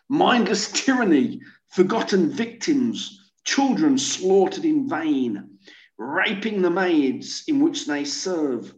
[0.08, 1.40] Mindless tyranny,
[1.70, 5.58] forgotten victims, children slaughtered in vain,
[5.98, 8.72] raping the maids in which they serve.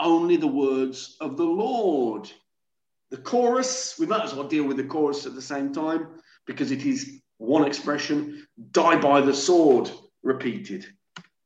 [0.00, 2.32] Only the words of the Lord.
[3.10, 6.06] The chorus, we might as well deal with the chorus at the same time
[6.46, 9.90] because it is one expression die by the sword
[10.22, 10.86] repeated.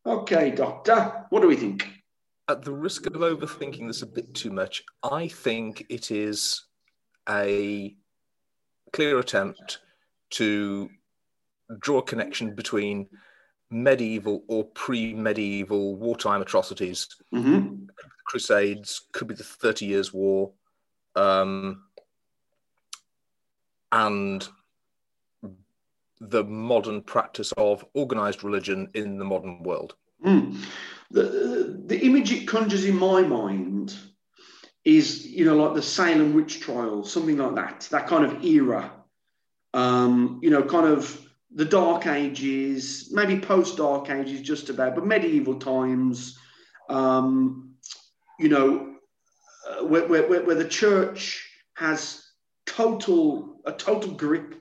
[0.05, 1.89] Okay, Doctor, what do we think?
[2.49, 6.65] At the risk of overthinking this a bit too much, I think it is
[7.29, 7.97] a
[8.93, 9.79] clear attempt
[10.31, 10.89] to
[11.81, 13.09] draw a connection between
[13.71, 17.87] medieval or pre-medieval wartime atrocities hmm
[18.27, 20.53] crusades could be the 30 years war
[21.15, 21.85] um,
[23.93, 24.49] and
[26.21, 29.95] the modern practice of organized religion in the modern world
[30.25, 30.65] Mm.
[31.11, 33.97] The, the image it conjures in my mind
[34.85, 38.93] is, you know, like the Salem witch trials, something like that, that kind of era.
[39.75, 41.21] Um, you know, kind of
[41.55, 46.39] the Dark Ages, maybe post Dark Ages, just about, but medieval times.
[46.89, 47.75] Um,
[48.39, 48.95] you know,
[49.69, 52.23] uh, where, where, where, where the church has
[52.65, 54.55] total a total grip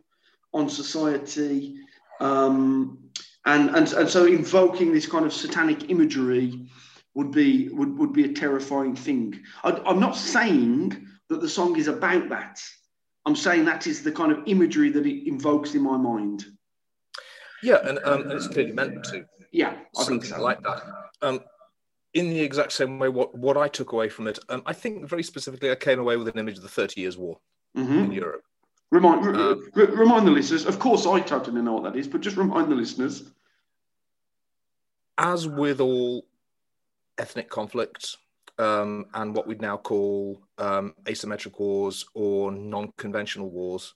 [0.56, 1.76] on society.
[2.20, 2.98] Um,
[3.46, 6.68] and, and and so invoking this kind of satanic imagery
[7.14, 9.40] would be would, would be a terrifying thing.
[9.64, 12.60] I, I'm not saying that the song is about that.
[13.26, 16.46] I'm saying that is the kind of imagery that it invokes in my mind.
[17.64, 20.42] yeah and, um, and it's clearly meant to Yeah, I think something so.
[20.42, 20.82] like that.
[21.22, 21.40] Um,
[22.14, 25.08] in the exact same way, what, what I took away from it, um, I think
[25.10, 27.40] very specifically, I came away with an image of the Thirty Years' War
[27.76, 28.06] Mhm.
[28.06, 28.44] in Europe.
[28.92, 30.66] Remind Uh, re- remind the listeners.
[30.66, 33.24] Of course, I totally know what that is, but just remind the listeners.
[35.18, 36.28] As with all
[37.18, 38.18] ethnic conflicts
[38.60, 43.96] um, and what we'd now call um, asymmetric wars or non-conventional wars,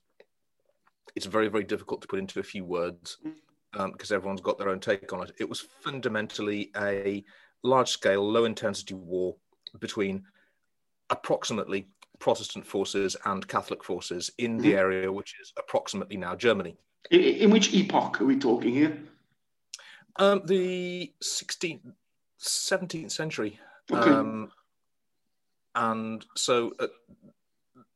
[1.16, 3.18] it's very very difficult to put into a few words
[3.74, 5.32] um, because everyone's got their own take on it.
[5.40, 7.24] It was fundamentally a
[7.64, 9.36] large-scale, low-intensity war
[9.80, 10.24] between
[11.10, 11.88] approximately
[12.20, 14.78] Protestant forces and Catholic forces in the Mhm.
[14.78, 16.78] area, which is approximately now Germany.
[17.12, 19.02] In, in which epoch are we talking here?
[20.18, 21.94] Um, the 16th,
[22.40, 23.60] 17th century.
[23.92, 24.10] Okay.
[24.12, 24.52] Um,
[25.76, 26.88] and so, uh,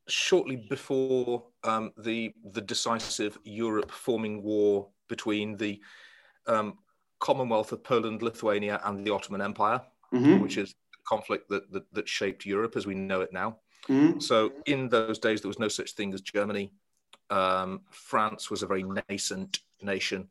[0.08, 5.80] shortly before um, the the decisive Europe forming war between the
[6.46, 6.78] um,
[7.20, 9.80] Commonwealth of Poland, Lithuania, and the Ottoman Empire,
[10.12, 10.40] Mhm.
[10.42, 10.74] which is
[11.08, 13.58] conflict that, that that shaped Europe as we know it now.
[13.88, 14.22] Mhm.
[14.22, 16.72] So in those days, there was no such thing as Germany.
[17.30, 20.30] Um, France was a very nascent nation.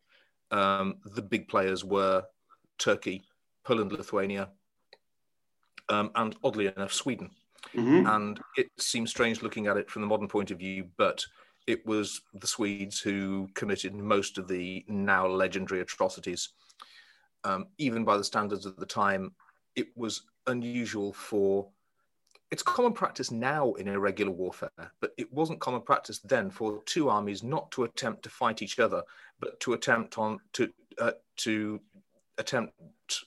[0.51, 2.25] Um, the big players were
[2.77, 3.23] Turkey,
[3.63, 4.51] Poland, Lithuania,
[5.89, 7.35] um, and oddly enough, Sweden.
[7.73, 8.07] Mhm.
[8.15, 11.25] And it seems strange looking at it from the modern point of view, but
[11.65, 16.49] it was the Swedes who committed most of the now legendary atrocities.
[17.43, 19.35] Um, even by the standards of the time,
[19.75, 21.71] it was unusual for.
[22.53, 27.09] It's common practice now in irregular warfare, but it wasn't common practice then for two
[27.09, 29.01] armies not to attempt to fight each other,
[29.39, 31.81] but to attempt on to uh, to
[32.37, 32.75] attempt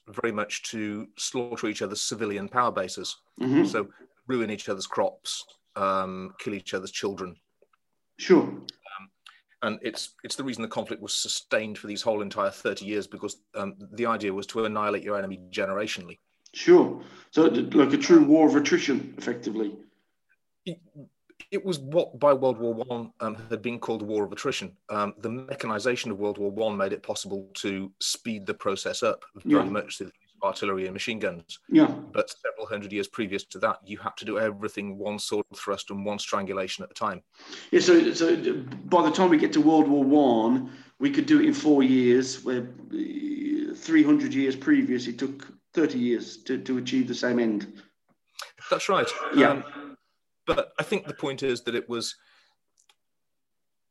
[0.06, 3.16] very much to slaughter each other's civilian power bases.
[3.40, 3.66] Mhm.
[3.66, 3.88] So
[4.28, 7.36] ruin each other's crops, um, kill each other's children,
[8.18, 8.48] Sure.
[9.62, 13.08] and it's it's the reason the conflict was sustained for these whole entire thirty years
[13.08, 16.20] because um, the idea was to annihilate your enemy generationally.
[16.56, 17.02] Sure.
[17.32, 19.74] So, like a true war of attrition, effectively.
[20.64, 20.80] It,
[21.50, 24.74] it was what by World War One um, had been called a war of attrition.
[24.88, 29.22] Um, the mechanization of World War One made it possible to speed the process up
[29.44, 29.70] very Yeah.
[29.70, 31.58] much through the use of artillery and machine guns.
[31.68, 31.88] Yeah.
[31.88, 35.90] But several hundred years previous to that, you had to do everything one sword thrust
[35.90, 37.22] and one strangulation at a time.
[37.70, 37.80] Yeah.
[37.80, 38.34] So, so
[38.86, 41.82] by the time we get to World War One, we could do it in four
[41.82, 42.42] years.
[42.42, 42.62] Where
[42.94, 47.80] uh, 300 years previous, it took 30 years to, to achieve the same end.
[48.70, 49.08] That's right.
[49.34, 49.50] Yeah.
[49.50, 49.96] Um,
[50.46, 52.16] but I think the point is that it was.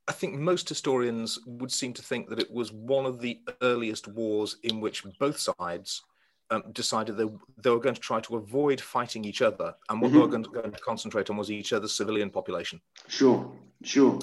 [0.07, 4.07] I think most historians would seem to think that it was one of the earliest
[4.07, 6.03] wars in which both sides
[6.51, 7.25] um, decided they,
[7.63, 10.43] they were going to try to avoid fighting each other, and what they were going
[10.43, 13.51] to, going to concentrate on was each other's civilian population, Sure,
[13.83, 14.19] sure.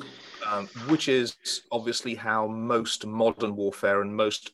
[0.49, 1.35] um, which is
[1.73, 4.53] obviously how most modern warfare and most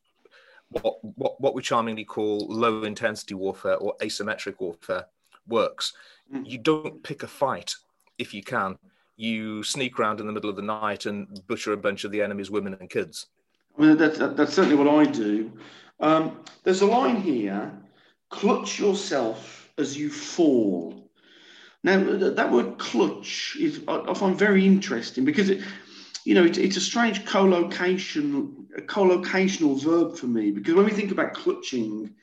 [0.70, 5.06] what, what, what we charmingly call low intensity warfare or asymmetric warfare
[5.46, 5.92] works.
[6.32, 6.48] Mm.
[6.48, 7.74] You don't pick a fight
[8.18, 8.78] if you can.
[9.16, 12.22] You sneak around in the middle of the night and butcher a bunch of the
[12.22, 13.26] enemy's women and kids.
[13.76, 15.52] I mean, that's, that's certainly what I do.
[16.00, 17.72] Um, there's a line here
[18.30, 21.08] clutch yourself as you fall.
[21.84, 25.62] Now, that word clutch is, I, I find very interesting because it,
[26.29, 30.91] you know, it, it's a strange collocation, a collocational verb for me because when we
[30.91, 32.14] think about clutching,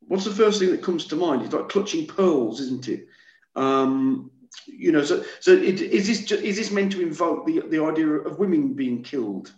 [0.00, 1.40] what's the first thing that comes to mind?
[1.40, 3.06] It's like clutching pearls, isn't it?
[3.56, 4.30] Um,
[4.66, 8.06] you know, so so it, is this is this meant to invoke the the idea
[8.06, 9.50] of women being killed?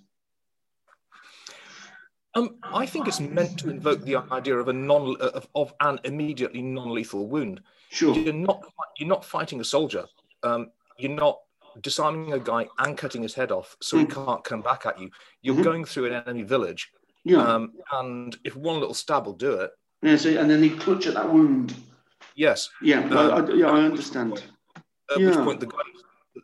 [2.36, 5.98] Um, I think it's meant to invoke the idea of a non of, of an
[6.04, 7.60] immediately non-lethal wound.
[7.90, 8.14] Sure.
[8.14, 8.62] You're not
[8.98, 10.04] you're not fighting a soldier.
[10.44, 11.40] Um, you're not
[11.80, 15.10] disarming a guy and cutting his head off so he can't come back at you.
[15.42, 15.64] You're Mhm.
[15.64, 16.90] going through an enemy village,
[17.24, 17.38] Yeah.
[17.42, 19.70] um, and if one little stab will do it,
[20.02, 20.16] yeah.
[20.16, 21.74] So, and then they clutch at that wound.
[22.34, 22.68] yes.
[22.82, 23.00] Yeah.
[23.00, 23.66] Um, I, I, yeah.
[23.70, 24.42] I understand.
[25.10, 25.78] At which point the guy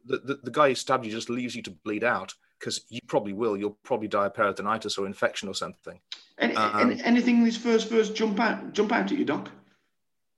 [0.07, 3.01] the, the, the guy who stabbed you just leaves you to bleed out because you
[3.09, 3.57] probably will.
[3.57, 5.99] You'll probably die of peritonitis or infection or something.
[6.39, 9.51] Any, Um, any, anything in this first verse jump out jump out at you, Doc?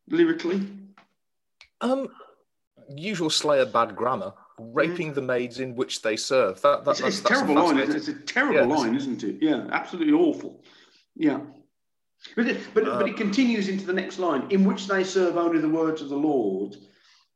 [0.09, 0.67] Lyrically.
[1.81, 2.09] Um,
[2.89, 4.33] usual Slayer bad grammar,
[4.73, 6.61] raping the maids in which they serve.
[6.63, 7.79] That, that, It's, that's, it's a that's terrible line.
[7.79, 8.77] It's, it's a terrible Yeah.
[8.77, 9.37] line, isn't it?
[9.41, 9.67] Yeah.
[9.71, 10.63] Absolutely awful.
[11.17, 11.41] Yeah.
[12.37, 15.37] But it, but, but Uh, it continues into the next line, in which they serve
[15.37, 16.77] only the words of the Lord.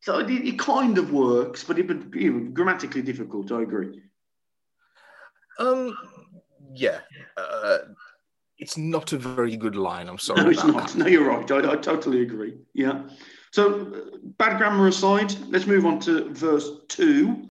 [0.00, 3.50] So it, it kind of works, but it would you know, grammatically difficult.
[3.50, 4.00] I agree.
[5.58, 5.96] Um,
[6.72, 7.00] yeah,
[7.36, 7.78] uh,
[8.58, 10.08] it's not a very good line.
[10.08, 10.42] I'm sorry.
[10.44, 10.88] No, it's not.
[10.88, 10.96] that.
[10.96, 11.50] No, you're right.
[11.50, 12.54] I, I totally agree.
[12.74, 13.02] Yeah.
[13.56, 13.86] So,
[14.36, 17.48] bad grammar aside, let's move on to verse two.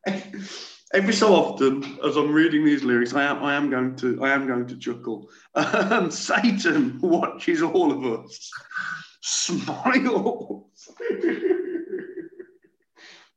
[0.07, 0.77] As...
[0.93, 4.31] Every so often, as I'm reading these lyrics, I am, I am going to, I
[4.31, 5.31] am going to chuckle.
[5.55, 8.51] Um, Satan watches all of us,
[9.21, 10.91] smiles.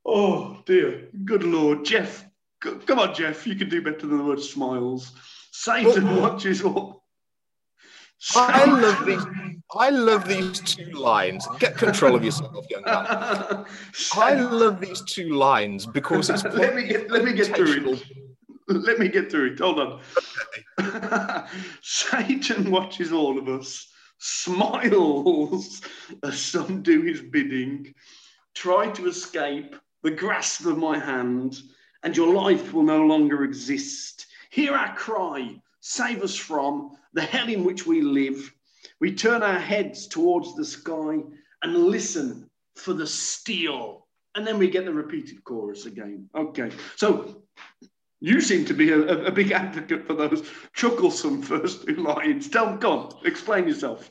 [0.05, 2.25] oh dear, good lord, Jeff,
[2.59, 5.13] come on, Jeff, you can do better than the word smiles.
[5.51, 7.03] Satan watches all.
[8.35, 9.23] I love these.
[9.75, 11.47] I love these two lines.
[11.59, 13.65] Get control of yourself, young man.
[14.13, 18.03] I love these two lines because it's let me get let me get through it.
[18.67, 19.59] Let me get through it.
[19.59, 21.47] Hold on.
[21.81, 23.87] Satan watches all of us,
[24.19, 25.81] smiles
[26.23, 27.93] as some do his bidding.
[28.53, 31.57] Try to escape the grasp of my hand,
[32.03, 34.27] and your life will no longer exist.
[34.51, 38.52] Hear our cry, save us from the hell in which we live.
[39.03, 41.17] We turn our heads towards the sky
[41.61, 44.07] and listen for the steel.
[44.33, 46.29] And then we get the repeated chorus again.
[46.33, 46.71] Okay.
[46.95, 47.43] So
[48.21, 52.47] you seem to be a, a- big advocate for those chucklesome first two lines.
[52.47, 54.09] Tell go on, explain yourself.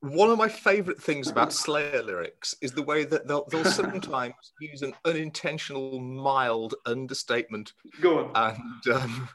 [0.00, 4.34] One of my favourite things about Slayer lyrics is the way that they'll, they'll sometimes
[4.60, 8.56] use an unintentional, mild understatement Go on.
[8.88, 9.28] and um,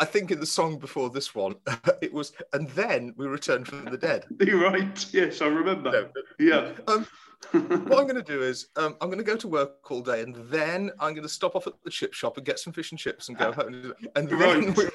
[0.00, 1.54] I think in the song before this one,
[2.02, 4.24] it was, and then we returned from the dead.
[4.40, 5.06] You're right.
[5.12, 5.90] Yes, I remember.
[5.90, 6.08] No.
[6.38, 6.72] Yeah.
[6.88, 7.06] Um,
[7.52, 10.22] what I'm going to do is um, I'm going to go to work all day,
[10.22, 12.90] and then I'm going to stop off at the chip shop and get some fish
[12.90, 13.92] and chips and go home.
[14.16, 14.90] And then Right.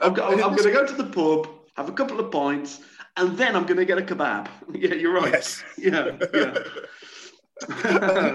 [0.00, 2.80] I'm, I'm going to go to the pub, have a couple of pints,
[3.16, 4.48] and then I'm going to get a kebab.
[4.74, 5.32] Yeah, you're right.
[5.32, 5.64] Yes.
[5.76, 6.58] Yeah, yeah.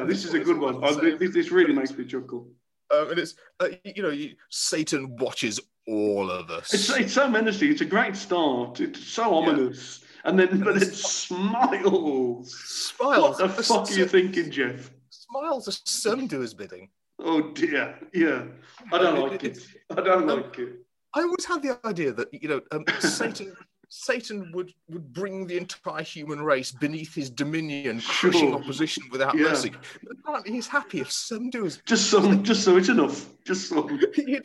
[0.06, 0.82] this is a good one.
[1.20, 2.48] This, this really makes me chuckle.
[2.94, 6.74] Um, and it's uh, you know you, Satan watches all of us.
[6.74, 7.72] It's, it's so menacing.
[7.72, 8.80] It's a great start.
[8.80, 10.04] It's so ominous.
[10.24, 12.52] And then, but it smiles.
[12.56, 13.40] Smiles.
[13.40, 14.92] What the fuck are you thinking, Jeff?
[15.10, 16.90] Smiles as some do his bidding.
[17.20, 18.00] Oh dear.
[18.14, 18.46] Yeah.
[18.92, 19.60] I don't like it.
[19.96, 20.80] I don't like it.
[21.14, 23.56] I always had the idea that you know um, Satan
[23.90, 29.44] Satan would, would bring the entire human race beneath his dominion, crushing opposition without Yeah.
[29.50, 29.72] mercy.
[30.10, 33.30] Apparently he's happy if some do his Just some, just so it's enough.
[33.46, 34.00] Just some.
[34.18, 34.42] you,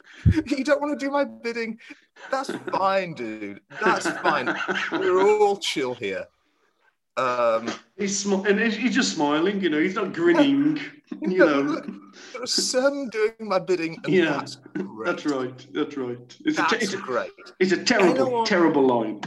[0.47, 1.79] you don't want to do my bidding.
[2.31, 3.61] That's fine, dude.
[3.83, 4.55] That's fine.
[4.93, 6.27] We're all chill here.
[7.17, 9.61] Um, He's smi- and he's just smiling.
[9.61, 10.81] You know, he's not grinning.
[11.23, 11.87] You know, Look,
[12.33, 15.07] there are some doing my bidding, and Yeah, that's great.
[15.07, 15.67] that's right.
[15.73, 16.37] That's right.
[16.45, 17.31] It's a, That's it's a, great.
[17.59, 19.21] it's a terrible, Anyone- terrible line.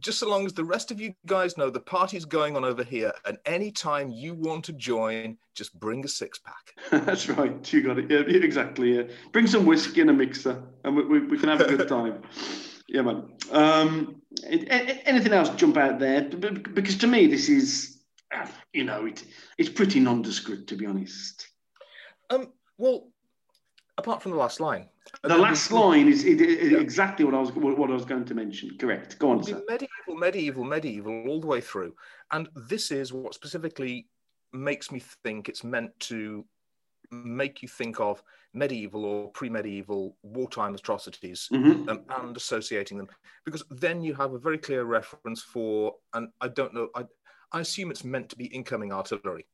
[0.00, 2.82] Just so long as the rest of you guys know the party's going on over
[2.82, 6.74] here, and any time you want to join, just bring a six pack.
[7.06, 7.72] That's right.
[7.72, 8.10] You got it.
[8.10, 8.96] Yeah, exactly.
[8.96, 9.02] Yeah.
[9.30, 12.22] Bring some whiskey and a mixer, and we, we, we can have a good time.
[12.88, 13.28] yeah, man.
[13.52, 16.22] Um, anything else jump out there?
[16.22, 17.98] Because to me, this is,
[18.36, 19.22] uh, you know, it,
[19.58, 21.48] it's pretty nondescript, to be honest.
[22.30, 23.08] Um, well,
[23.98, 24.88] apart from the last line,
[25.22, 28.34] The last line is it, it- exactly what I was what I was going to
[28.34, 28.76] mention.
[28.78, 29.18] Correct.
[29.18, 29.62] Go on, sir.
[29.68, 31.94] medieval, medieval, medieval all the way through.
[32.32, 34.08] And this is what specifically
[34.52, 36.44] makes me think it's meant to
[37.10, 38.22] make you think of
[38.54, 43.08] medieval or pre-medieval wartime atrocities hmm um, and associating them,
[43.44, 47.04] because then you have a very clear reference for, and I don't know, I,
[47.54, 49.46] I assume it's meant to be incoming artillery,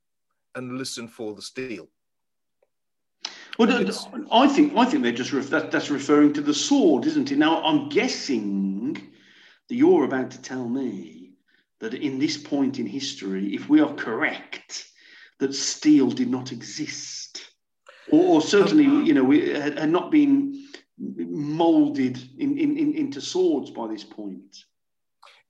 [0.55, 1.86] and listen for the steel.
[3.59, 7.05] Well, It's- I think I think they're just ref- that, that's referring to the sword,
[7.05, 7.36] isn't it?
[7.36, 8.94] Now I'm guessing
[9.68, 11.34] that you're about to tell me
[11.80, 14.86] that in this point in history, if we are correct,
[15.38, 17.51] that steel did not exist,
[18.11, 22.94] or, or certainly um, you know we had, had not been molded in, in, in,
[22.94, 24.64] into swords by this point.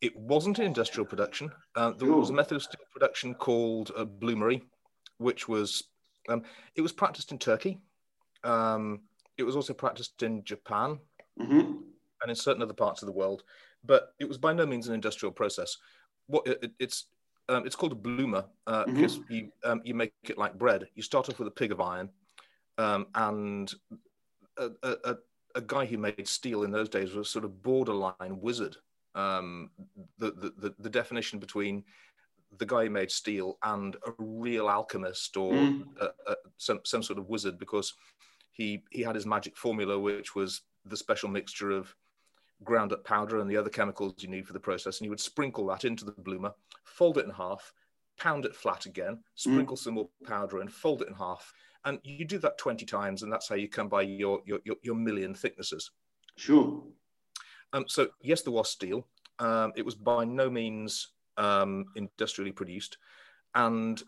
[0.00, 1.52] It wasn't in industrial production.
[1.74, 4.62] Uh, there was a method of steel production called uh, bloomery,
[5.18, 5.84] which was
[6.28, 6.42] um,
[6.74, 7.80] it was practiced in Turkey.
[8.44, 9.02] Um,
[9.36, 11.00] it was also practiced in Japan
[11.38, 11.82] hmm
[12.22, 13.44] and in certain other parts of the world,
[13.84, 15.76] but it was by no means an industrial process.
[16.26, 17.06] What it, it- it's
[17.48, 18.94] um, it's called a bloomer uh, Mhm.
[18.94, 20.88] because you um, you make it like bread.
[20.94, 22.10] You start off with a pig of iron,
[22.78, 23.72] um, and
[24.58, 25.16] a, a,
[25.56, 28.76] a guy who made steel in those days was sort of borderline wizard.
[29.14, 29.70] Um,
[30.18, 31.84] the, the, the definition between
[32.58, 35.84] the guy who made steel and a real alchemist or Mm.
[36.00, 37.94] uh uh some some sort of wizard because
[38.52, 41.94] he he had his magic formula which was the special mixture of
[42.64, 45.20] ground up powder and the other chemicals you need for the process and he would
[45.20, 46.52] sprinkle that into the bloomer
[46.84, 47.72] fold it in half
[48.18, 51.52] pound it flat again sprinkle some more powder and fold it in half
[51.84, 54.76] and you do that 20 times and that's how you come by your your, your,
[54.82, 55.90] your million thicknesses
[56.36, 56.82] Sure.
[57.72, 59.06] Um, so yes, there was steel.
[59.38, 62.98] Um, it was by no means um, industrially produced,
[63.54, 64.02] and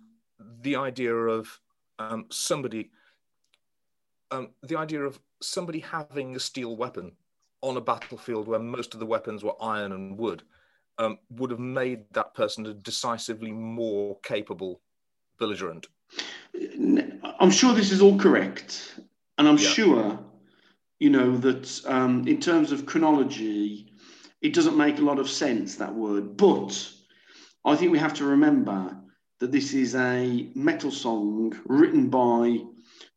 [0.60, 1.60] the idea of
[1.98, 2.90] um, somebody,
[4.30, 7.12] um, the idea of somebody having a steel weapon
[7.62, 10.42] on a battlefield where most of the weapons were iron and wood,
[10.98, 14.80] um, would have made that person a decisively more capable
[15.38, 15.86] belligerent.
[17.40, 19.00] I'm sure this is all correct,
[19.38, 19.68] and I'm Yeah.
[19.68, 20.18] sure,
[21.02, 23.92] you know, that um, in terms of chronology,
[24.40, 26.36] it doesn't make a lot of sense that word.
[26.36, 26.72] But
[27.64, 28.96] I think we have to remember
[29.40, 32.60] that this is a metal song written by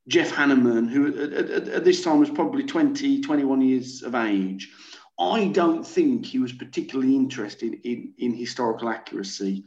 [0.07, 4.71] Jeff Hanneman, who at, at- at this time was probably 20, 21 years of age.
[5.19, 9.63] I don't think he was particularly interested in, in historical accuracy.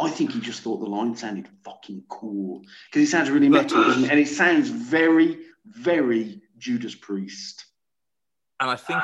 [0.00, 3.82] I think he just thought the line sounded fucking cool because it sounds really metal,
[4.10, 7.66] and it sounds very, very Judas Priest.
[8.60, 9.02] And I think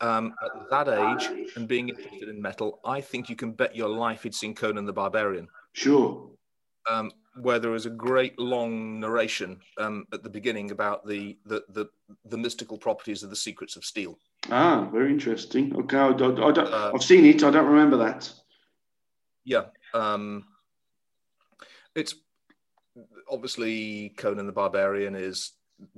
[0.00, 3.88] um, at that age and being interested in metal, I think you can bet your
[3.90, 5.48] life he'd seen Conan the Barbarian.
[5.74, 6.30] Sure.
[6.90, 11.64] um, where there is a great long narration um, at the beginning about the, the,
[11.70, 11.86] the,
[12.26, 14.16] the mystical properties of the secrets of steel.
[14.50, 15.74] Ah, very interesting.
[15.74, 17.42] Okay, I, don't- I don't, Uh, I've seen it.
[17.42, 18.30] I don't remember that.
[19.44, 19.64] Yeah.
[19.94, 20.44] Um,
[21.96, 22.14] it's
[23.30, 25.52] obviously Conan the Barbarian is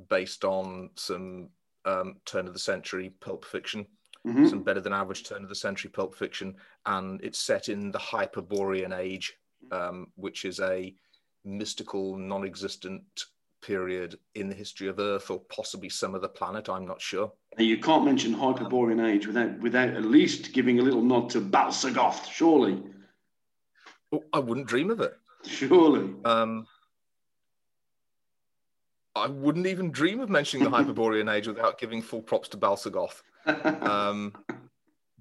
[0.09, 1.49] based on some
[1.85, 3.87] um, turn of the century pulp fiction,
[4.27, 4.49] Mhm.
[4.51, 6.57] some better than average turn of the century pulp fiction,
[6.87, 9.35] and it's set in the Hyperborean age,
[9.71, 10.93] um, which is a
[11.45, 13.05] mystical, non existent
[13.63, 16.69] period in the history of Earth or possibly some other planet.
[16.69, 17.33] I'm not sure.
[17.57, 21.41] Now, You can't mention Hyperborean age without without at least giving a little nod to
[21.41, 22.27] Bal-Sagoth.
[22.31, 22.83] Surely,
[24.13, 25.17] Oh, I wouldn't dream of it.
[25.45, 26.15] surely.
[26.25, 26.67] Um,
[29.17, 33.23] I wouldn't even dream of mentioning the Hyperborean age without giving full props to Bal-Sagoth.
[33.83, 34.33] Um,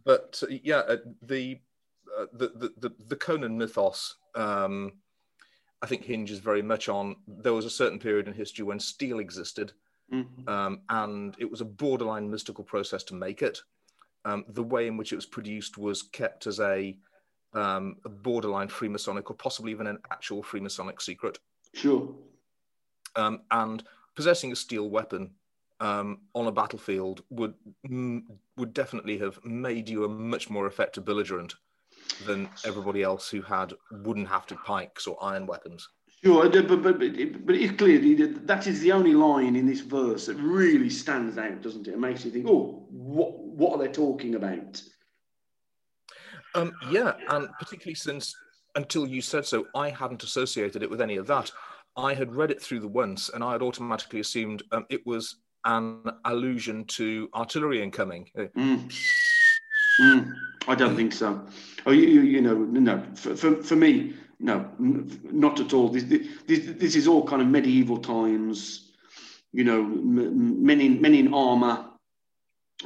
[0.03, 1.59] but uh, yeah, uh, the,
[2.17, 4.93] uh, the, the the the Conan mythos, um,
[5.81, 9.19] I think, hinges very much on there was a certain period in history when steel
[9.19, 9.73] existed,
[10.11, 10.47] Mhm.
[10.49, 13.61] um, and it was a borderline mystical process to make it.
[14.25, 16.97] um, the way in which it was produced was kept as a,
[17.53, 21.37] um, a borderline Freemasonic or possibly even an actual Freemasonic secret.
[21.75, 22.11] Sure.
[23.15, 23.83] Um, and
[24.15, 25.31] possessing a steel weapon
[25.79, 27.53] um, on a battlefield would
[28.57, 31.55] would definitely have made you a much more effective belligerent
[32.25, 35.89] than everybody else who had wooden hafted pikes or iron weapons.
[36.23, 39.81] Sure, but, but, but, but it's clear that that is the only line in this
[39.81, 41.93] verse that really stands out, doesn't it?
[41.93, 44.81] It makes you think, oh, what, what are they talking about?
[46.55, 48.33] Um, yeah, and particularly since
[48.75, 51.51] until you said so, I hadn't associated it with any of that.
[51.97, 55.37] I had read it through the once, and I had automatically assumed um, it was
[55.63, 58.29] an allusion to artillery incoming.
[58.37, 58.91] Uh, Mm.
[60.01, 60.33] Mm.
[60.67, 61.45] I don't think so.
[61.85, 63.01] Oh, you, you, you know, no.
[63.15, 65.87] For, for, for me, no, not at all.
[65.89, 68.91] This, this, this is all kind of medieval times.
[69.53, 71.85] You know, men in men in armor,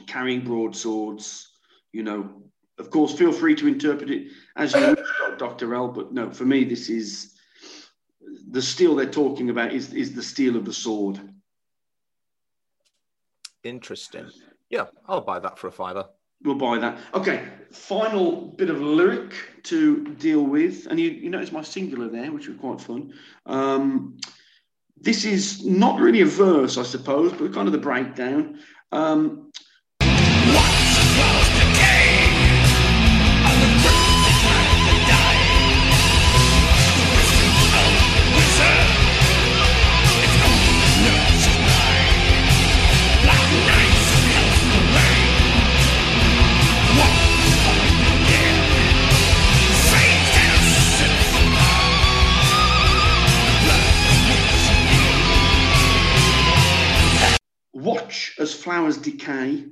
[0.05, 1.49] carrying broadswords.
[1.93, 2.43] You know,
[2.77, 4.95] of course, feel free to interpret it as you
[5.39, 5.87] Doctor L.
[5.87, 7.33] But no, for me, this is
[8.49, 11.19] the steel they're talking about is is the steel of the sword.
[13.63, 14.29] interesting.
[14.69, 16.07] Yeah, I'll buy that for a fiver.
[16.43, 16.97] We'll buy that.
[17.13, 22.31] Okay, final bit of lyric to deal with, and you, you notice my singular there,
[22.31, 23.13] which was quite fun.
[23.45, 24.17] Um,
[25.01, 28.59] this is not really a verse, I suppose, but kind of the breakdown.
[28.91, 29.51] Um,
[58.69, 59.65] flowers decay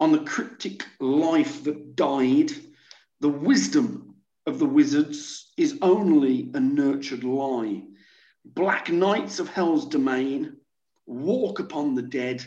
[0.00, 2.50] on the cryptic life that died.
[3.20, 7.84] The wisdom of the wizards is only a nurtured lie.
[8.44, 10.58] Black knights of hell's domain
[11.06, 12.44] walk upon the dead.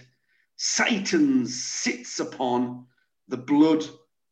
[0.56, 2.86] Satan sits upon
[3.28, 3.84] the blood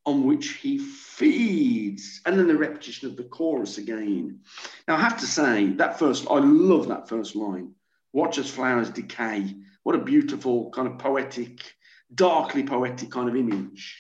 [0.05, 2.22] on which he feeds.
[2.28, 4.41] And then the repetition of the chorus again.
[4.88, 7.74] Now, I have to say, that first, I love that first line.
[8.13, 9.55] Watch as flowers decay.
[9.86, 11.61] What a beautiful, kind of poetic,
[12.15, 13.95] darkly poetic kind of image.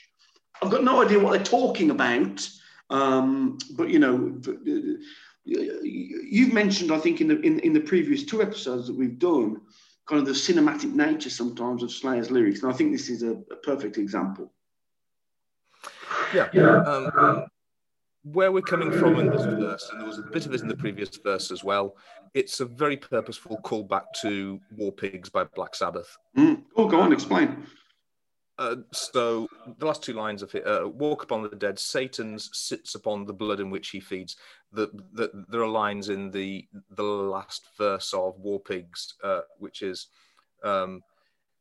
[0.59, 2.49] I've got no idea what they're talking about,
[2.89, 4.41] um, but you know,
[5.45, 9.61] you've mentioned, I think, in the in, in the previous two episodes that we've done,
[10.07, 13.33] kind of the cinematic nature sometimes of Slayer's lyrics, and I think this is a,
[13.51, 14.51] a perfect example.
[16.33, 16.49] Yeah.
[16.51, 17.45] Um,
[18.23, 20.67] where we're coming from in this verse, and there was a bit of it in
[20.67, 21.95] the previous verse as well,
[22.35, 26.15] it's a very purposeful callback to War Pigs by Black Sabbath.
[26.37, 26.63] Mm.
[26.75, 27.65] Oh, go on, explain.
[28.57, 29.47] Uh, so
[29.79, 33.33] the last two lines of it, uh, walk upon the dead, Satan sits upon the
[33.33, 34.35] blood in which he feeds.
[34.71, 39.81] The, the, there are lines in the the last verse of War Pigs, uh, which
[39.81, 40.07] is
[40.63, 41.01] um,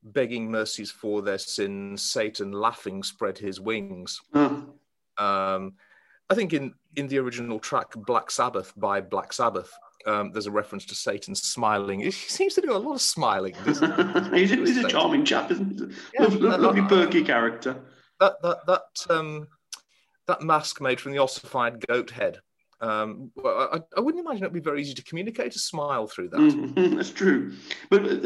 [0.03, 4.21] begging mercies for their sins, Satan laughing spread his wings.
[4.35, 4.61] Uh,
[5.17, 5.75] Um,
[6.31, 9.73] I think in, in the original track, Black Sabbath by Black Sabbath,
[10.07, 12.01] um, there's a reference to Satan smiling.
[12.01, 13.55] He seems to do a lot of smiling.
[13.65, 14.41] doesn't he?
[14.47, 15.87] he's, a, he's a charming chap, isn't he?
[16.15, 17.77] Yeah, lovely, no, lovely perky character.
[18.21, 19.49] that that that um,
[20.27, 22.39] that mask made from the ossified goat head.
[22.81, 26.29] Um, well, I, I wouldn't imagine it'd be very easy to communicate a smile through
[26.31, 26.41] that.
[26.41, 27.55] Mhm, That's true,
[27.89, 28.19] but uh,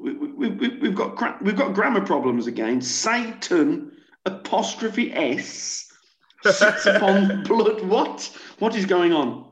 [0.00, 2.80] we, we, we, we've got we've got grammar problems again.
[2.80, 3.92] Satan
[4.24, 5.86] apostrophe s
[6.44, 7.82] sits upon blood.
[7.86, 8.30] What?
[8.58, 9.45] What is going on?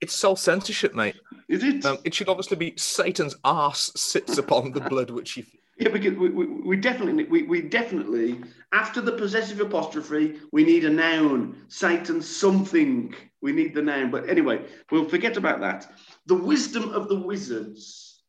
[0.00, 1.16] It's self censorship, mate.
[1.48, 1.84] Is it?
[1.84, 5.46] Um, it should obviously be Satan's ass sits upon the blood which he.
[5.78, 8.40] yeah, because we, we, we definitely we, we definitely
[8.72, 11.64] after the possessive apostrophe we need a noun.
[11.68, 13.14] Satan something.
[13.40, 14.10] We need the noun.
[14.10, 15.90] But anyway, we'll forget about that.
[16.26, 18.22] The wisdom of the wizards.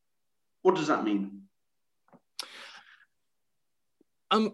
[0.62, 1.44] What does that mean?
[4.32, 4.54] Um,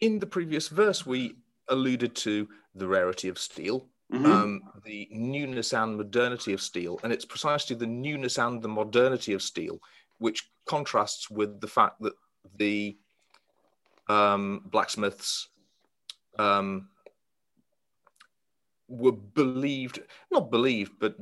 [0.00, 1.36] in the previous verse, we
[1.68, 4.26] alluded to the rarity of steel, Mhm.
[4.26, 9.32] um, the newness and modernity of steel, and it's precisely the newness and the modernity
[9.32, 9.80] of steel
[10.18, 12.12] which contrasts with the fact that
[12.56, 12.96] the
[14.08, 15.48] um, blacksmiths
[16.38, 16.88] um,
[18.88, 20.00] were believed,
[20.30, 21.16] not believed, but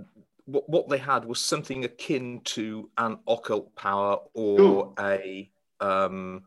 [0.46, 4.94] what, what they had was something akin to an occult power or Ooh.
[4.98, 6.42] a um,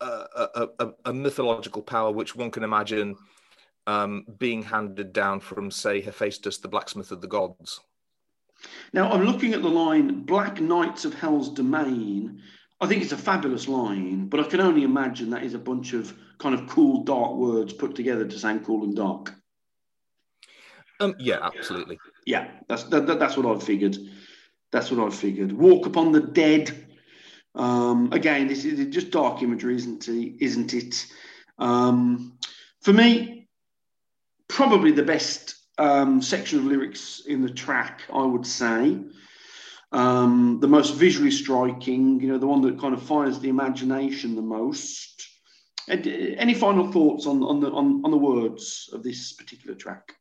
[0.00, 3.16] a, a, a, a mythological power which one can imagine
[3.86, 7.80] um, being handed down from, say, Hephaestus, the blacksmith of the gods.
[8.92, 12.40] Now, I'm looking at the line Black Knights of Hell's Domain.
[12.80, 15.92] I think it's a fabulous line, but I can only imagine that is a bunch
[15.92, 19.34] of kind of cool, dark words put together to sound cool and dark.
[21.00, 21.98] Um, yeah, absolutely.
[22.26, 23.96] Yeah, that's that, that- that's what I figured.
[24.70, 25.52] That's what I figured.
[25.52, 26.86] Walk upon the dead.
[27.54, 30.36] Um, again, this is just dark imagery, isn't it?
[30.40, 31.06] Isn't it?
[31.58, 32.38] Um,
[32.80, 33.33] for me,
[34.54, 39.00] probably the best um, section of lyrics in the track, I would say.
[39.90, 44.34] Um, the most visually striking, you know, the one that kind of fires the imagination
[44.34, 45.28] the most.
[45.88, 49.76] And, uh, Any final thoughts on, on the on, on the words of this particular
[49.76, 50.14] track?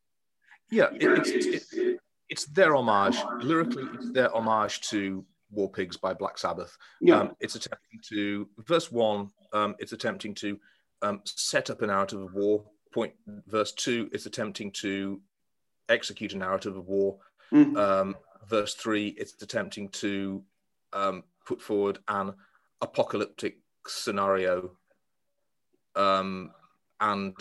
[0.70, 3.18] Yeah, it, it's, it's, it, it's their homage.
[3.42, 6.76] Lyrically, it's their homage to War Pigs by Black Sabbath.
[7.00, 10.60] Yeah, Um, it's attempting to, verse one, um, it's attempting to
[11.04, 12.66] um, set up a narrative of war.
[12.94, 13.14] Point,
[13.48, 15.20] verse two, it's attempting to
[15.90, 17.18] execute a narrative of war.
[17.52, 17.76] Mm.
[17.76, 18.16] Um,
[18.48, 20.44] verse three, it's attempting to
[20.94, 22.36] um, put forward an
[22.82, 24.74] apocalyptic scenario
[25.96, 26.52] um,
[27.02, 27.34] and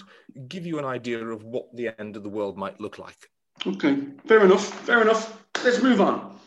[0.49, 3.29] give you an idea of what the end of the world might look like.
[3.67, 4.65] Okay, fair enough.
[4.87, 5.45] Fair enough.
[5.63, 6.41] Let's move on.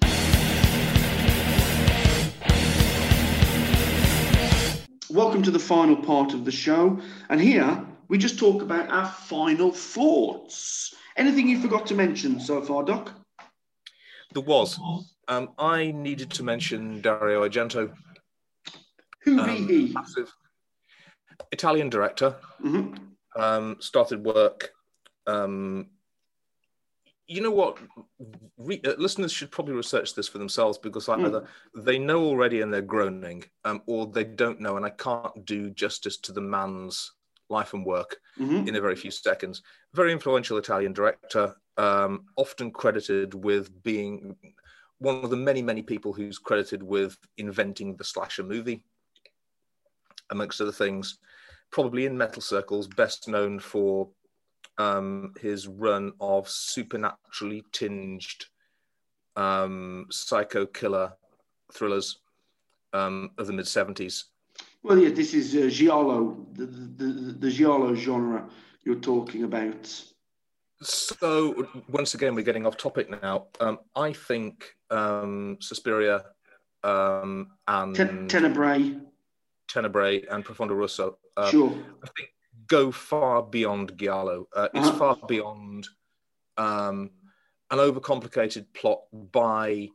[5.12, 7.00] Welcome to the final part of the show.
[7.30, 10.94] And here we just talk about our final thoughts.
[11.18, 13.12] Anything you forgot to mention so far, Doc?
[14.34, 14.80] There was.
[15.28, 17.94] Um, I needed to mention Dario Argento,
[19.24, 19.94] Who um, be he?
[19.94, 20.32] massive
[21.52, 22.36] Italian director.
[22.64, 23.00] Mhm.
[23.36, 24.72] Um, started work.
[25.26, 25.88] Um,
[27.28, 27.80] you know what?
[28.58, 32.72] Re- uh, listeners should probably research this for themselves because either they know already and
[32.72, 37.14] they're groaning, um, or they don't know, and I can't do justice to the man's
[37.50, 38.68] life and work Mhm.
[38.68, 39.62] in a very few seconds.
[39.94, 44.36] Very influential Italian director, um, often credited with being
[45.00, 48.84] one of the many, many people who's credited with inventing the slasher movie,
[50.30, 51.20] amongst other things.
[51.72, 54.10] Probably in metal circles, best known for
[54.78, 58.46] um, his run of supernaturally tinged
[59.36, 61.14] um, psycho killer
[61.74, 62.20] thrillers
[62.94, 64.26] um, of the mid 70s.
[64.86, 68.48] Well, yeah, this is uh, Giallo, the, the, the, the Giallo genre
[68.84, 69.92] you're talking about.
[70.84, 73.48] So once again, we're getting off topic now.
[73.60, 76.26] Um, I think um, Suspiria
[76.84, 79.00] um, and Ten- Tenebrae,
[79.68, 81.72] Tenebrae and Profondo Rosso uh, sure.
[82.04, 82.30] I think
[82.68, 84.48] go far beyond Giallo.
[84.56, 84.98] Uh, it's Uh-huh.
[85.16, 85.88] far beyond
[86.58, 87.10] um,
[87.72, 89.00] an overcomplicated plot
[89.32, 89.90] by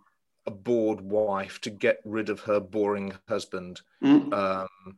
[0.51, 3.80] a bored wife to get rid of her boring husband.
[4.03, 4.32] Mm.
[4.32, 4.96] Um,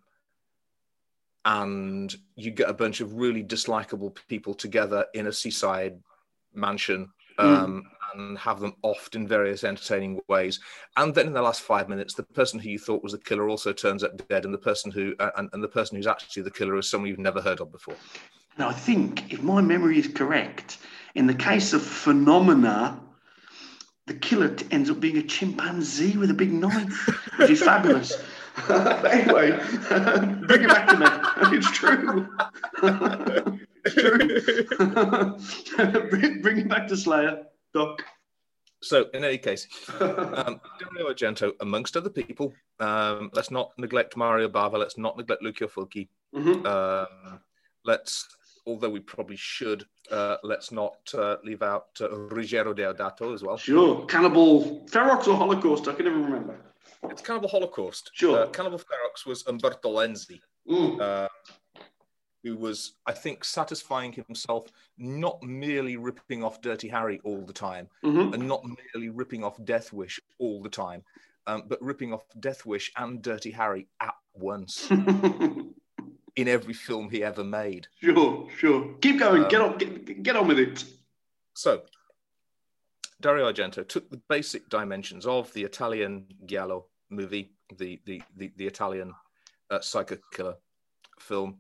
[1.45, 6.01] and you get a bunch of really dislikable people together in a seaside
[6.55, 7.83] mansion um,
[8.15, 10.61] and have them offed in various entertaining ways.
[10.97, 13.49] And then in the last five minutes, the person who you thought was the killer
[13.49, 16.45] also turns up dead, and the person who uh, and, and the person who's actually
[16.45, 17.97] the killer is someone you've never heard of before.
[18.59, 20.79] Now, I think, if my memory is correct,
[21.15, 23.01] in the case of Phenomena,
[24.07, 28.17] the killer ends up being a chimpanzee with a big knife, which is fabulous.
[28.69, 29.51] but anyway,
[30.47, 31.07] bring it back to me.
[31.57, 32.29] It's true.
[33.85, 36.09] it's true.
[36.11, 37.45] bring, bring it back to Slayer,
[37.75, 38.03] Doc.
[38.83, 39.69] So, in any case,
[40.01, 45.43] um, Dario Argento, amongst other people, um, let's not neglect Mario Bava, let's not neglect
[45.43, 46.09] Lucio Fulci.
[46.35, 46.67] Mhm.
[46.67, 47.41] Um,
[47.85, 48.29] let's,
[48.67, 53.57] although we probably should, uh, let's not uh, leave out uh, Ruggero Deodato as well.
[53.57, 54.05] Sure.
[54.07, 55.89] Cannibal Ferox or Holocaust?
[55.89, 56.57] I can never remember.
[57.05, 58.11] It's Cannibal Holocaust.
[58.15, 58.41] Sure.
[58.45, 61.01] Uh, Cannibal Ferox was Umberto Lenzi, Mm.
[61.01, 61.29] uh,
[62.45, 67.89] who was, I think, satisfying himself, not merely ripping off Dirty Harry all the time,
[68.05, 68.35] Mhm.
[68.35, 71.03] and not merely ripping off Death Wish all the time,
[71.49, 74.89] um, but ripping off Death Wish and Dirty Harry at once
[76.37, 77.87] in every film he ever made.
[78.01, 78.95] sure, sure.
[79.01, 79.45] Keep going.
[79.45, 79.79] Um, get on.
[79.79, 80.85] Get, get on with it.
[81.55, 81.83] So,
[83.21, 88.67] Dario Argento took the basic dimensions of the Italian Giallo movie, the the the, the
[88.67, 89.13] Italian
[89.71, 90.57] uh, psycho killer
[91.21, 91.59] film,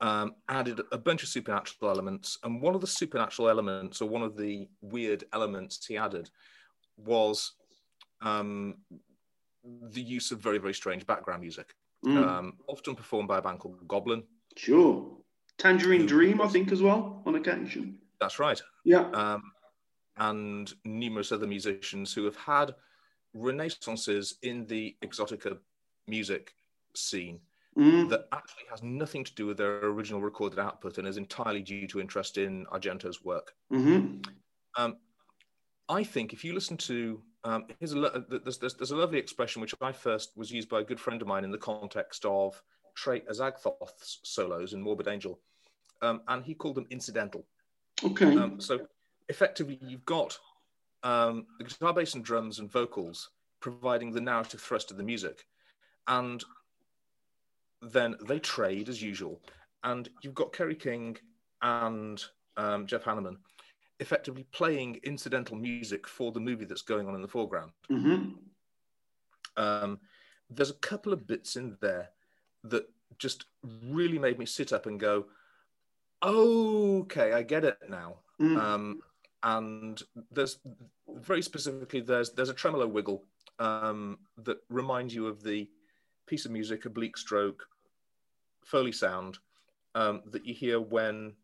[0.00, 4.22] um, added a bunch of supernatural elements, and one of the supernatural elements, or one
[4.22, 6.30] of the weird elements he added,
[6.96, 7.52] was
[8.22, 8.76] um,
[9.90, 11.74] the use of very very strange background music,
[12.04, 12.16] Mm.
[12.26, 14.22] um, often performed by a band called Goblin.
[14.56, 15.16] Sure.
[15.58, 17.98] Tangerine Dream, I think, as well, on occasion.
[18.20, 18.60] That's right.
[18.84, 19.08] Yeah.
[19.10, 19.42] um,
[20.16, 22.74] and numerous other musicians who have had
[23.34, 25.58] renaissances in the exotica
[26.06, 26.54] music
[26.94, 27.40] scene
[27.76, 28.08] Mm.
[28.10, 31.88] that actually has nothing to do with their original recorded output and is entirely due
[31.88, 33.52] to interest in Argento's work.
[33.68, 34.18] hmm
[34.76, 34.98] Um,
[35.88, 39.18] I think if you listen to um, here's a lo- there's, there's, there's a lovely
[39.18, 42.24] expression which I first was used by a good friend of mine in the context
[42.24, 42.60] of
[42.94, 45.38] Trey Azagthoth's solos in Morbid Angel,
[46.02, 47.44] um, and he called them incidental.
[48.02, 48.36] Okay.
[48.36, 48.86] Um, so
[49.28, 50.38] effectively, you've got
[51.02, 53.30] um, the guitar, bass, and drums and vocals
[53.60, 55.46] providing the narrative thrust of the music,
[56.08, 56.44] and
[57.82, 59.40] then they trade as usual.
[59.82, 61.18] And you've got Kerry King
[61.60, 62.22] and
[62.56, 63.36] um, Jeff Hanneman
[64.00, 67.72] effectively playing incidental music for the movie that's going on in the foreground.
[67.88, 68.30] hmm
[69.56, 70.00] Um,
[70.50, 72.10] there's a couple of bits in there
[72.64, 72.88] that
[73.18, 75.26] just really made me sit up and go,
[76.22, 78.16] okay, I get it now.
[78.40, 78.56] Mm.
[78.58, 79.02] Um,
[79.42, 80.58] and there's
[81.08, 83.24] very specifically there's there's a tremolo wiggle
[83.58, 85.68] um, that reminds you of the
[86.26, 87.68] piece of music, a bleak stroke,
[88.64, 89.38] foley sound
[89.94, 91.34] um, that you hear when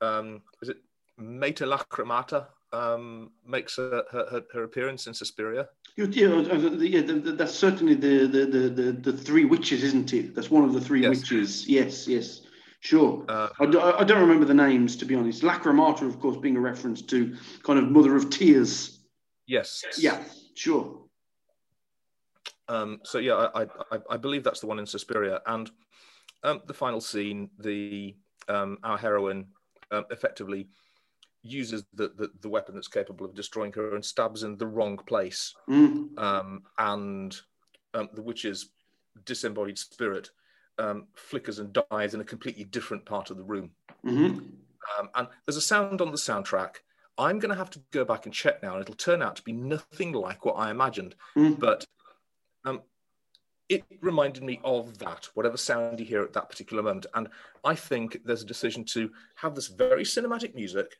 [0.00, 0.78] um, is it
[1.18, 5.68] Meta Lacrimata um, makes her, her, her- appearance in Suspiria.
[5.96, 10.12] Yeah, yeah, uh, uh, yeah, that's certainly the, the, the, the, the three witches, isn't
[10.12, 10.34] it?
[10.34, 11.10] That's one of the three Yes.
[11.20, 11.68] witches.
[11.68, 12.40] Yes, yes,
[12.80, 13.24] sure.
[13.28, 15.42] Uh, I, do, I don't remember the names, to be honest.
[15.42, 18.98] Lacrimata, of course, being a reference to kind of Mother of Tears.
[19.46, 19.84] yes.
[19.98, 20.20] Yeah,
[20.54, 21.00] sure.
[22.68, 25.70] Um, so yeah, I, I, I- I believe that's the one in Suspiria, and
[26.42, 28.16] um, the final scene, the
[28.48, 29.46] um, our heroine
[29.90, 30.68] um, effectively
[31.44, 34.96] uses the, the the weapon that's capable of destroying her and stabs in the wrong
[34.96, 37.36] place, Mm, um, and
[37.92, 38.70] um, the witch's
[39.24, 40.30] disembodied spirit
[40.78, 43.70] um, flickers and dies in a completely different part of the room.
[44.02, 44.38] hmm
[44.98, 46.76] Um, and there's a sound on the soundtrack.
[47.16, 49.42] I'm going to have to go back and check now, and it'll turn out to
[49.42, 51.14] be nothing like what I imagined.
[51.36, 51.58] Mm.
[51.58, 51.86] But
[52.64, 52.82] um,
[53.68, 57.06] it reminded me of that, whatever sound you hear at that particular moment.
[57.14, 57.28] And
[57.64, 60.98] I think there's a decision to have this very cinematic music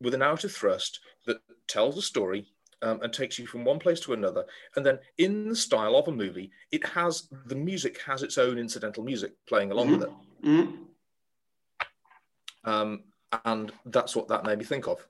[0.00, 2.46] with a narrative thrust that tells a story
[2.82, 4.44] um, and takes you from one place to another.
[4.76, 8.58] And then, in the style of a movie, it has the music has its own
[8.58, 10.10] incidental music playing along with it.
[10.44, 10.78] mm.
[12.64, 13.04] Um,
[13.44, 15.06] and that's what that made me think of.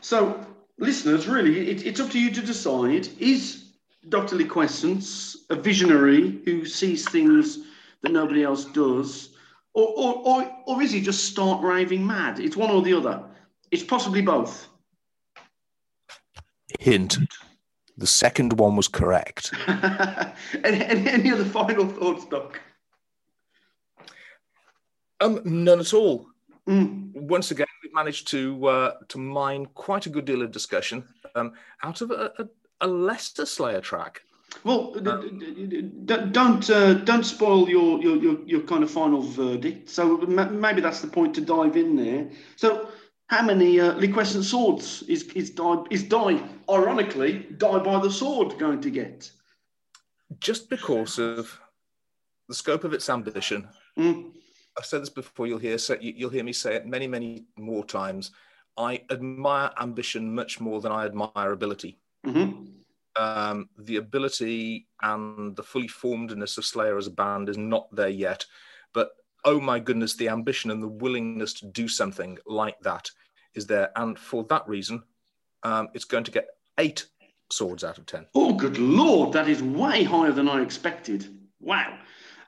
[0.00, 0.44] So,
[0.78, 3.64] listeners, really, it, it's up to you to decide is
[4.08, 4.36] Dr.
[4.36, 7.60] Liquescence a visionary who sees things
[8.02, 9.30] that nobody else does,
[9.74, 12.38] or, or, or, or is he just start raving mad?
[12.38, 13.24] It's one or the other.
[13.70, 14.68] It's possibly both.
[16.78, 17.18] Hint.
[17.96, 19.52] The second one was correct.
[20.64, 22.60] any, any, any other final thoughts, Doc?
[25.20, 26.26] Um, none at all.
[26.68, 27.12] Mm.
[27.14, 31.02] Once again, we've managed to uh, to mine quite a good deal of discussion
[31.34, 32.48] um, out of a, a,
[32.82, 34.22] a lesser Slayer track.
[34.64, 38.90] Well, d- d- d- d- don't uh, don't spoil your, your your your kind of
[38.90, 39.88] final verdict.
[39.88, 42.30] So ma- maybe that's the point to dive in there.
[42.56, 42.88] So,
[43.28, 48.58] how many uh, liquescent swords is is die is die ironically die by the sword
[48.58, 49.30] going to get?
[50.40, 51.58] Just because of
[52.48, 54.32] the scope of its ambition, Mm.
[54.78, 55.46] I've said this before.
[55.48, 58.30] You'll hear you- you'll hear me say it many, many more times.
[58.76, 61.98] I admire ambition much more than I admire ability.
[62.24, 62.66] hmm
[63.16, 68.08] um, the ability and the fully formedness of Slayer as a band is not there
[68.08, 68.46] yet.
[68.92, 69.10] But
[69.44, 73.10] oh my goodness, the ambition and the willingness to do something like that
[73.54, 73.90] is there.
[73.96, 75.02] And for that reason,
[75.62, 77.06] um, it's going to get eight
[77.50, 78.26] swords out of 10.
[78.34, 81.26] Oh, good lord, that is way higher than I expected.
[81.60, 81.98] Wow.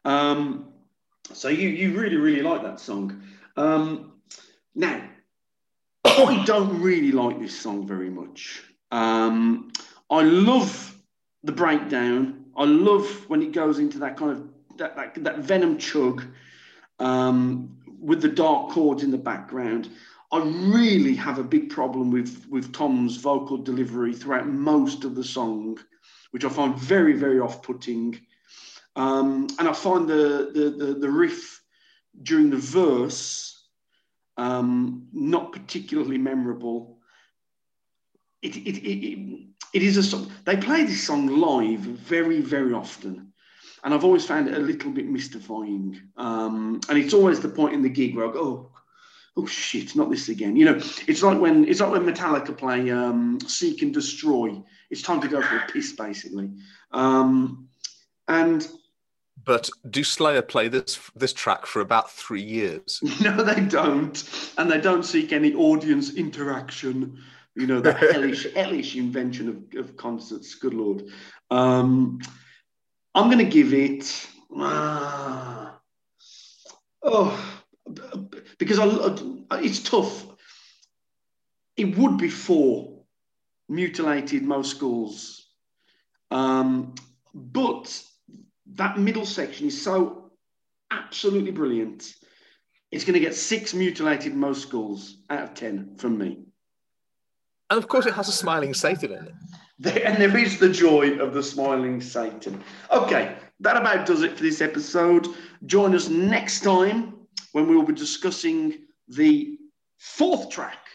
[0.05, 0.73] Um,
[1.33, 3.23] so you you really really like that song.
[3.57, 4.13] Um,
[4.75, 5.03] now,
[6.05, 8.63] I don't really like this song very much.
[8.91, 9.71] Um,
[10.11, 10.97] I love
[11.45, 12.45] the breakdown.
[12.57, 16.25] I love when it goes into that kind of that that, that venom chug
[17.01, 19.89] um, with the dark chords in the background.
[20.33, 25.25] I really have a big problem with with Tom's vocal delivery throughout most of the
[25.25, 25.79] song,
[26.31, 28.21] which I find very very off putting.
[28.97, 31.61] Um, and I find the, the the the riff
[32.23, 33.61] during the verse
[34.41, 36.99] um, not particularly memorable.
[38.43, 40.33] It, it, it, it, it is a song.
[40.47, 43.30] They play this song live very, very often.
[43.83, 46.01] And I've always found it a little bit mystifying.
[46.17, 48.71] Um, and it's always the point in the gig where I go, oh,
[49.37, 50.57] oh shit, not this again.
[50.57, 50.77] You know,
[51.07, 54.63] it's like when it's like when Metallica play um, Seek and Destroy.
[54.91, 56.51] It's time to go for a piss, basically.
[56.91, 57.69] Um,
[58.29, 58.67] and
[59.45, 63.01] But do Slayer play this this track for about three years?
[63.23, 67.19] No, they don't, and they don't seek any audience interaction.
[67.55, 70.55] You know, that hellish, hellish invention of, of concerts.
[70.55, 71.05] Good lord.
[71.51, 72.21] Um,
[73.15, 74.29] I'm going to give it.
[74.57, 75.79] ah,
[77.03, 77.61] oh,
[78.59, 80.27] because I- it's tough.
[81.77, 83.05] It would be four
[83.69, 85.47] mutilated most schools,
[86.31, 86.95] um,
[87.35, 88.03] but
[88.75, 90.31] that middle section is so
[90.91, 92.13] absolutely brilliant.
[92.91, 96.45] It's going to get six mutilated most schools out of 10 from me.
[97.71, 99.35] And of course, it has a smiling Satan in it.
[99.81, 102.63] There, and there is the joy of the smiling Satan.
[102.93, 105.27] Okay, that about does it for this episode.
[105.65, 107.15] Join us next time
[107.53, 108.75] when we will be discussing
[109.09, 109.57] the
[109.97, 110.87] fourth track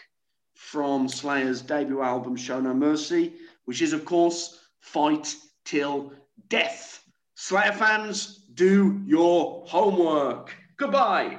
[0.54, 3.32] from Slayer's debut album, Show No Mercy,
[3.64, 5.34] which is, of course, Fight
[5.64, 6.12] Till
[6.48, 7.02] Death.
[7.34, 10.54] Slayer fans, do your homework.
[10.76, 11.38] Goodbye.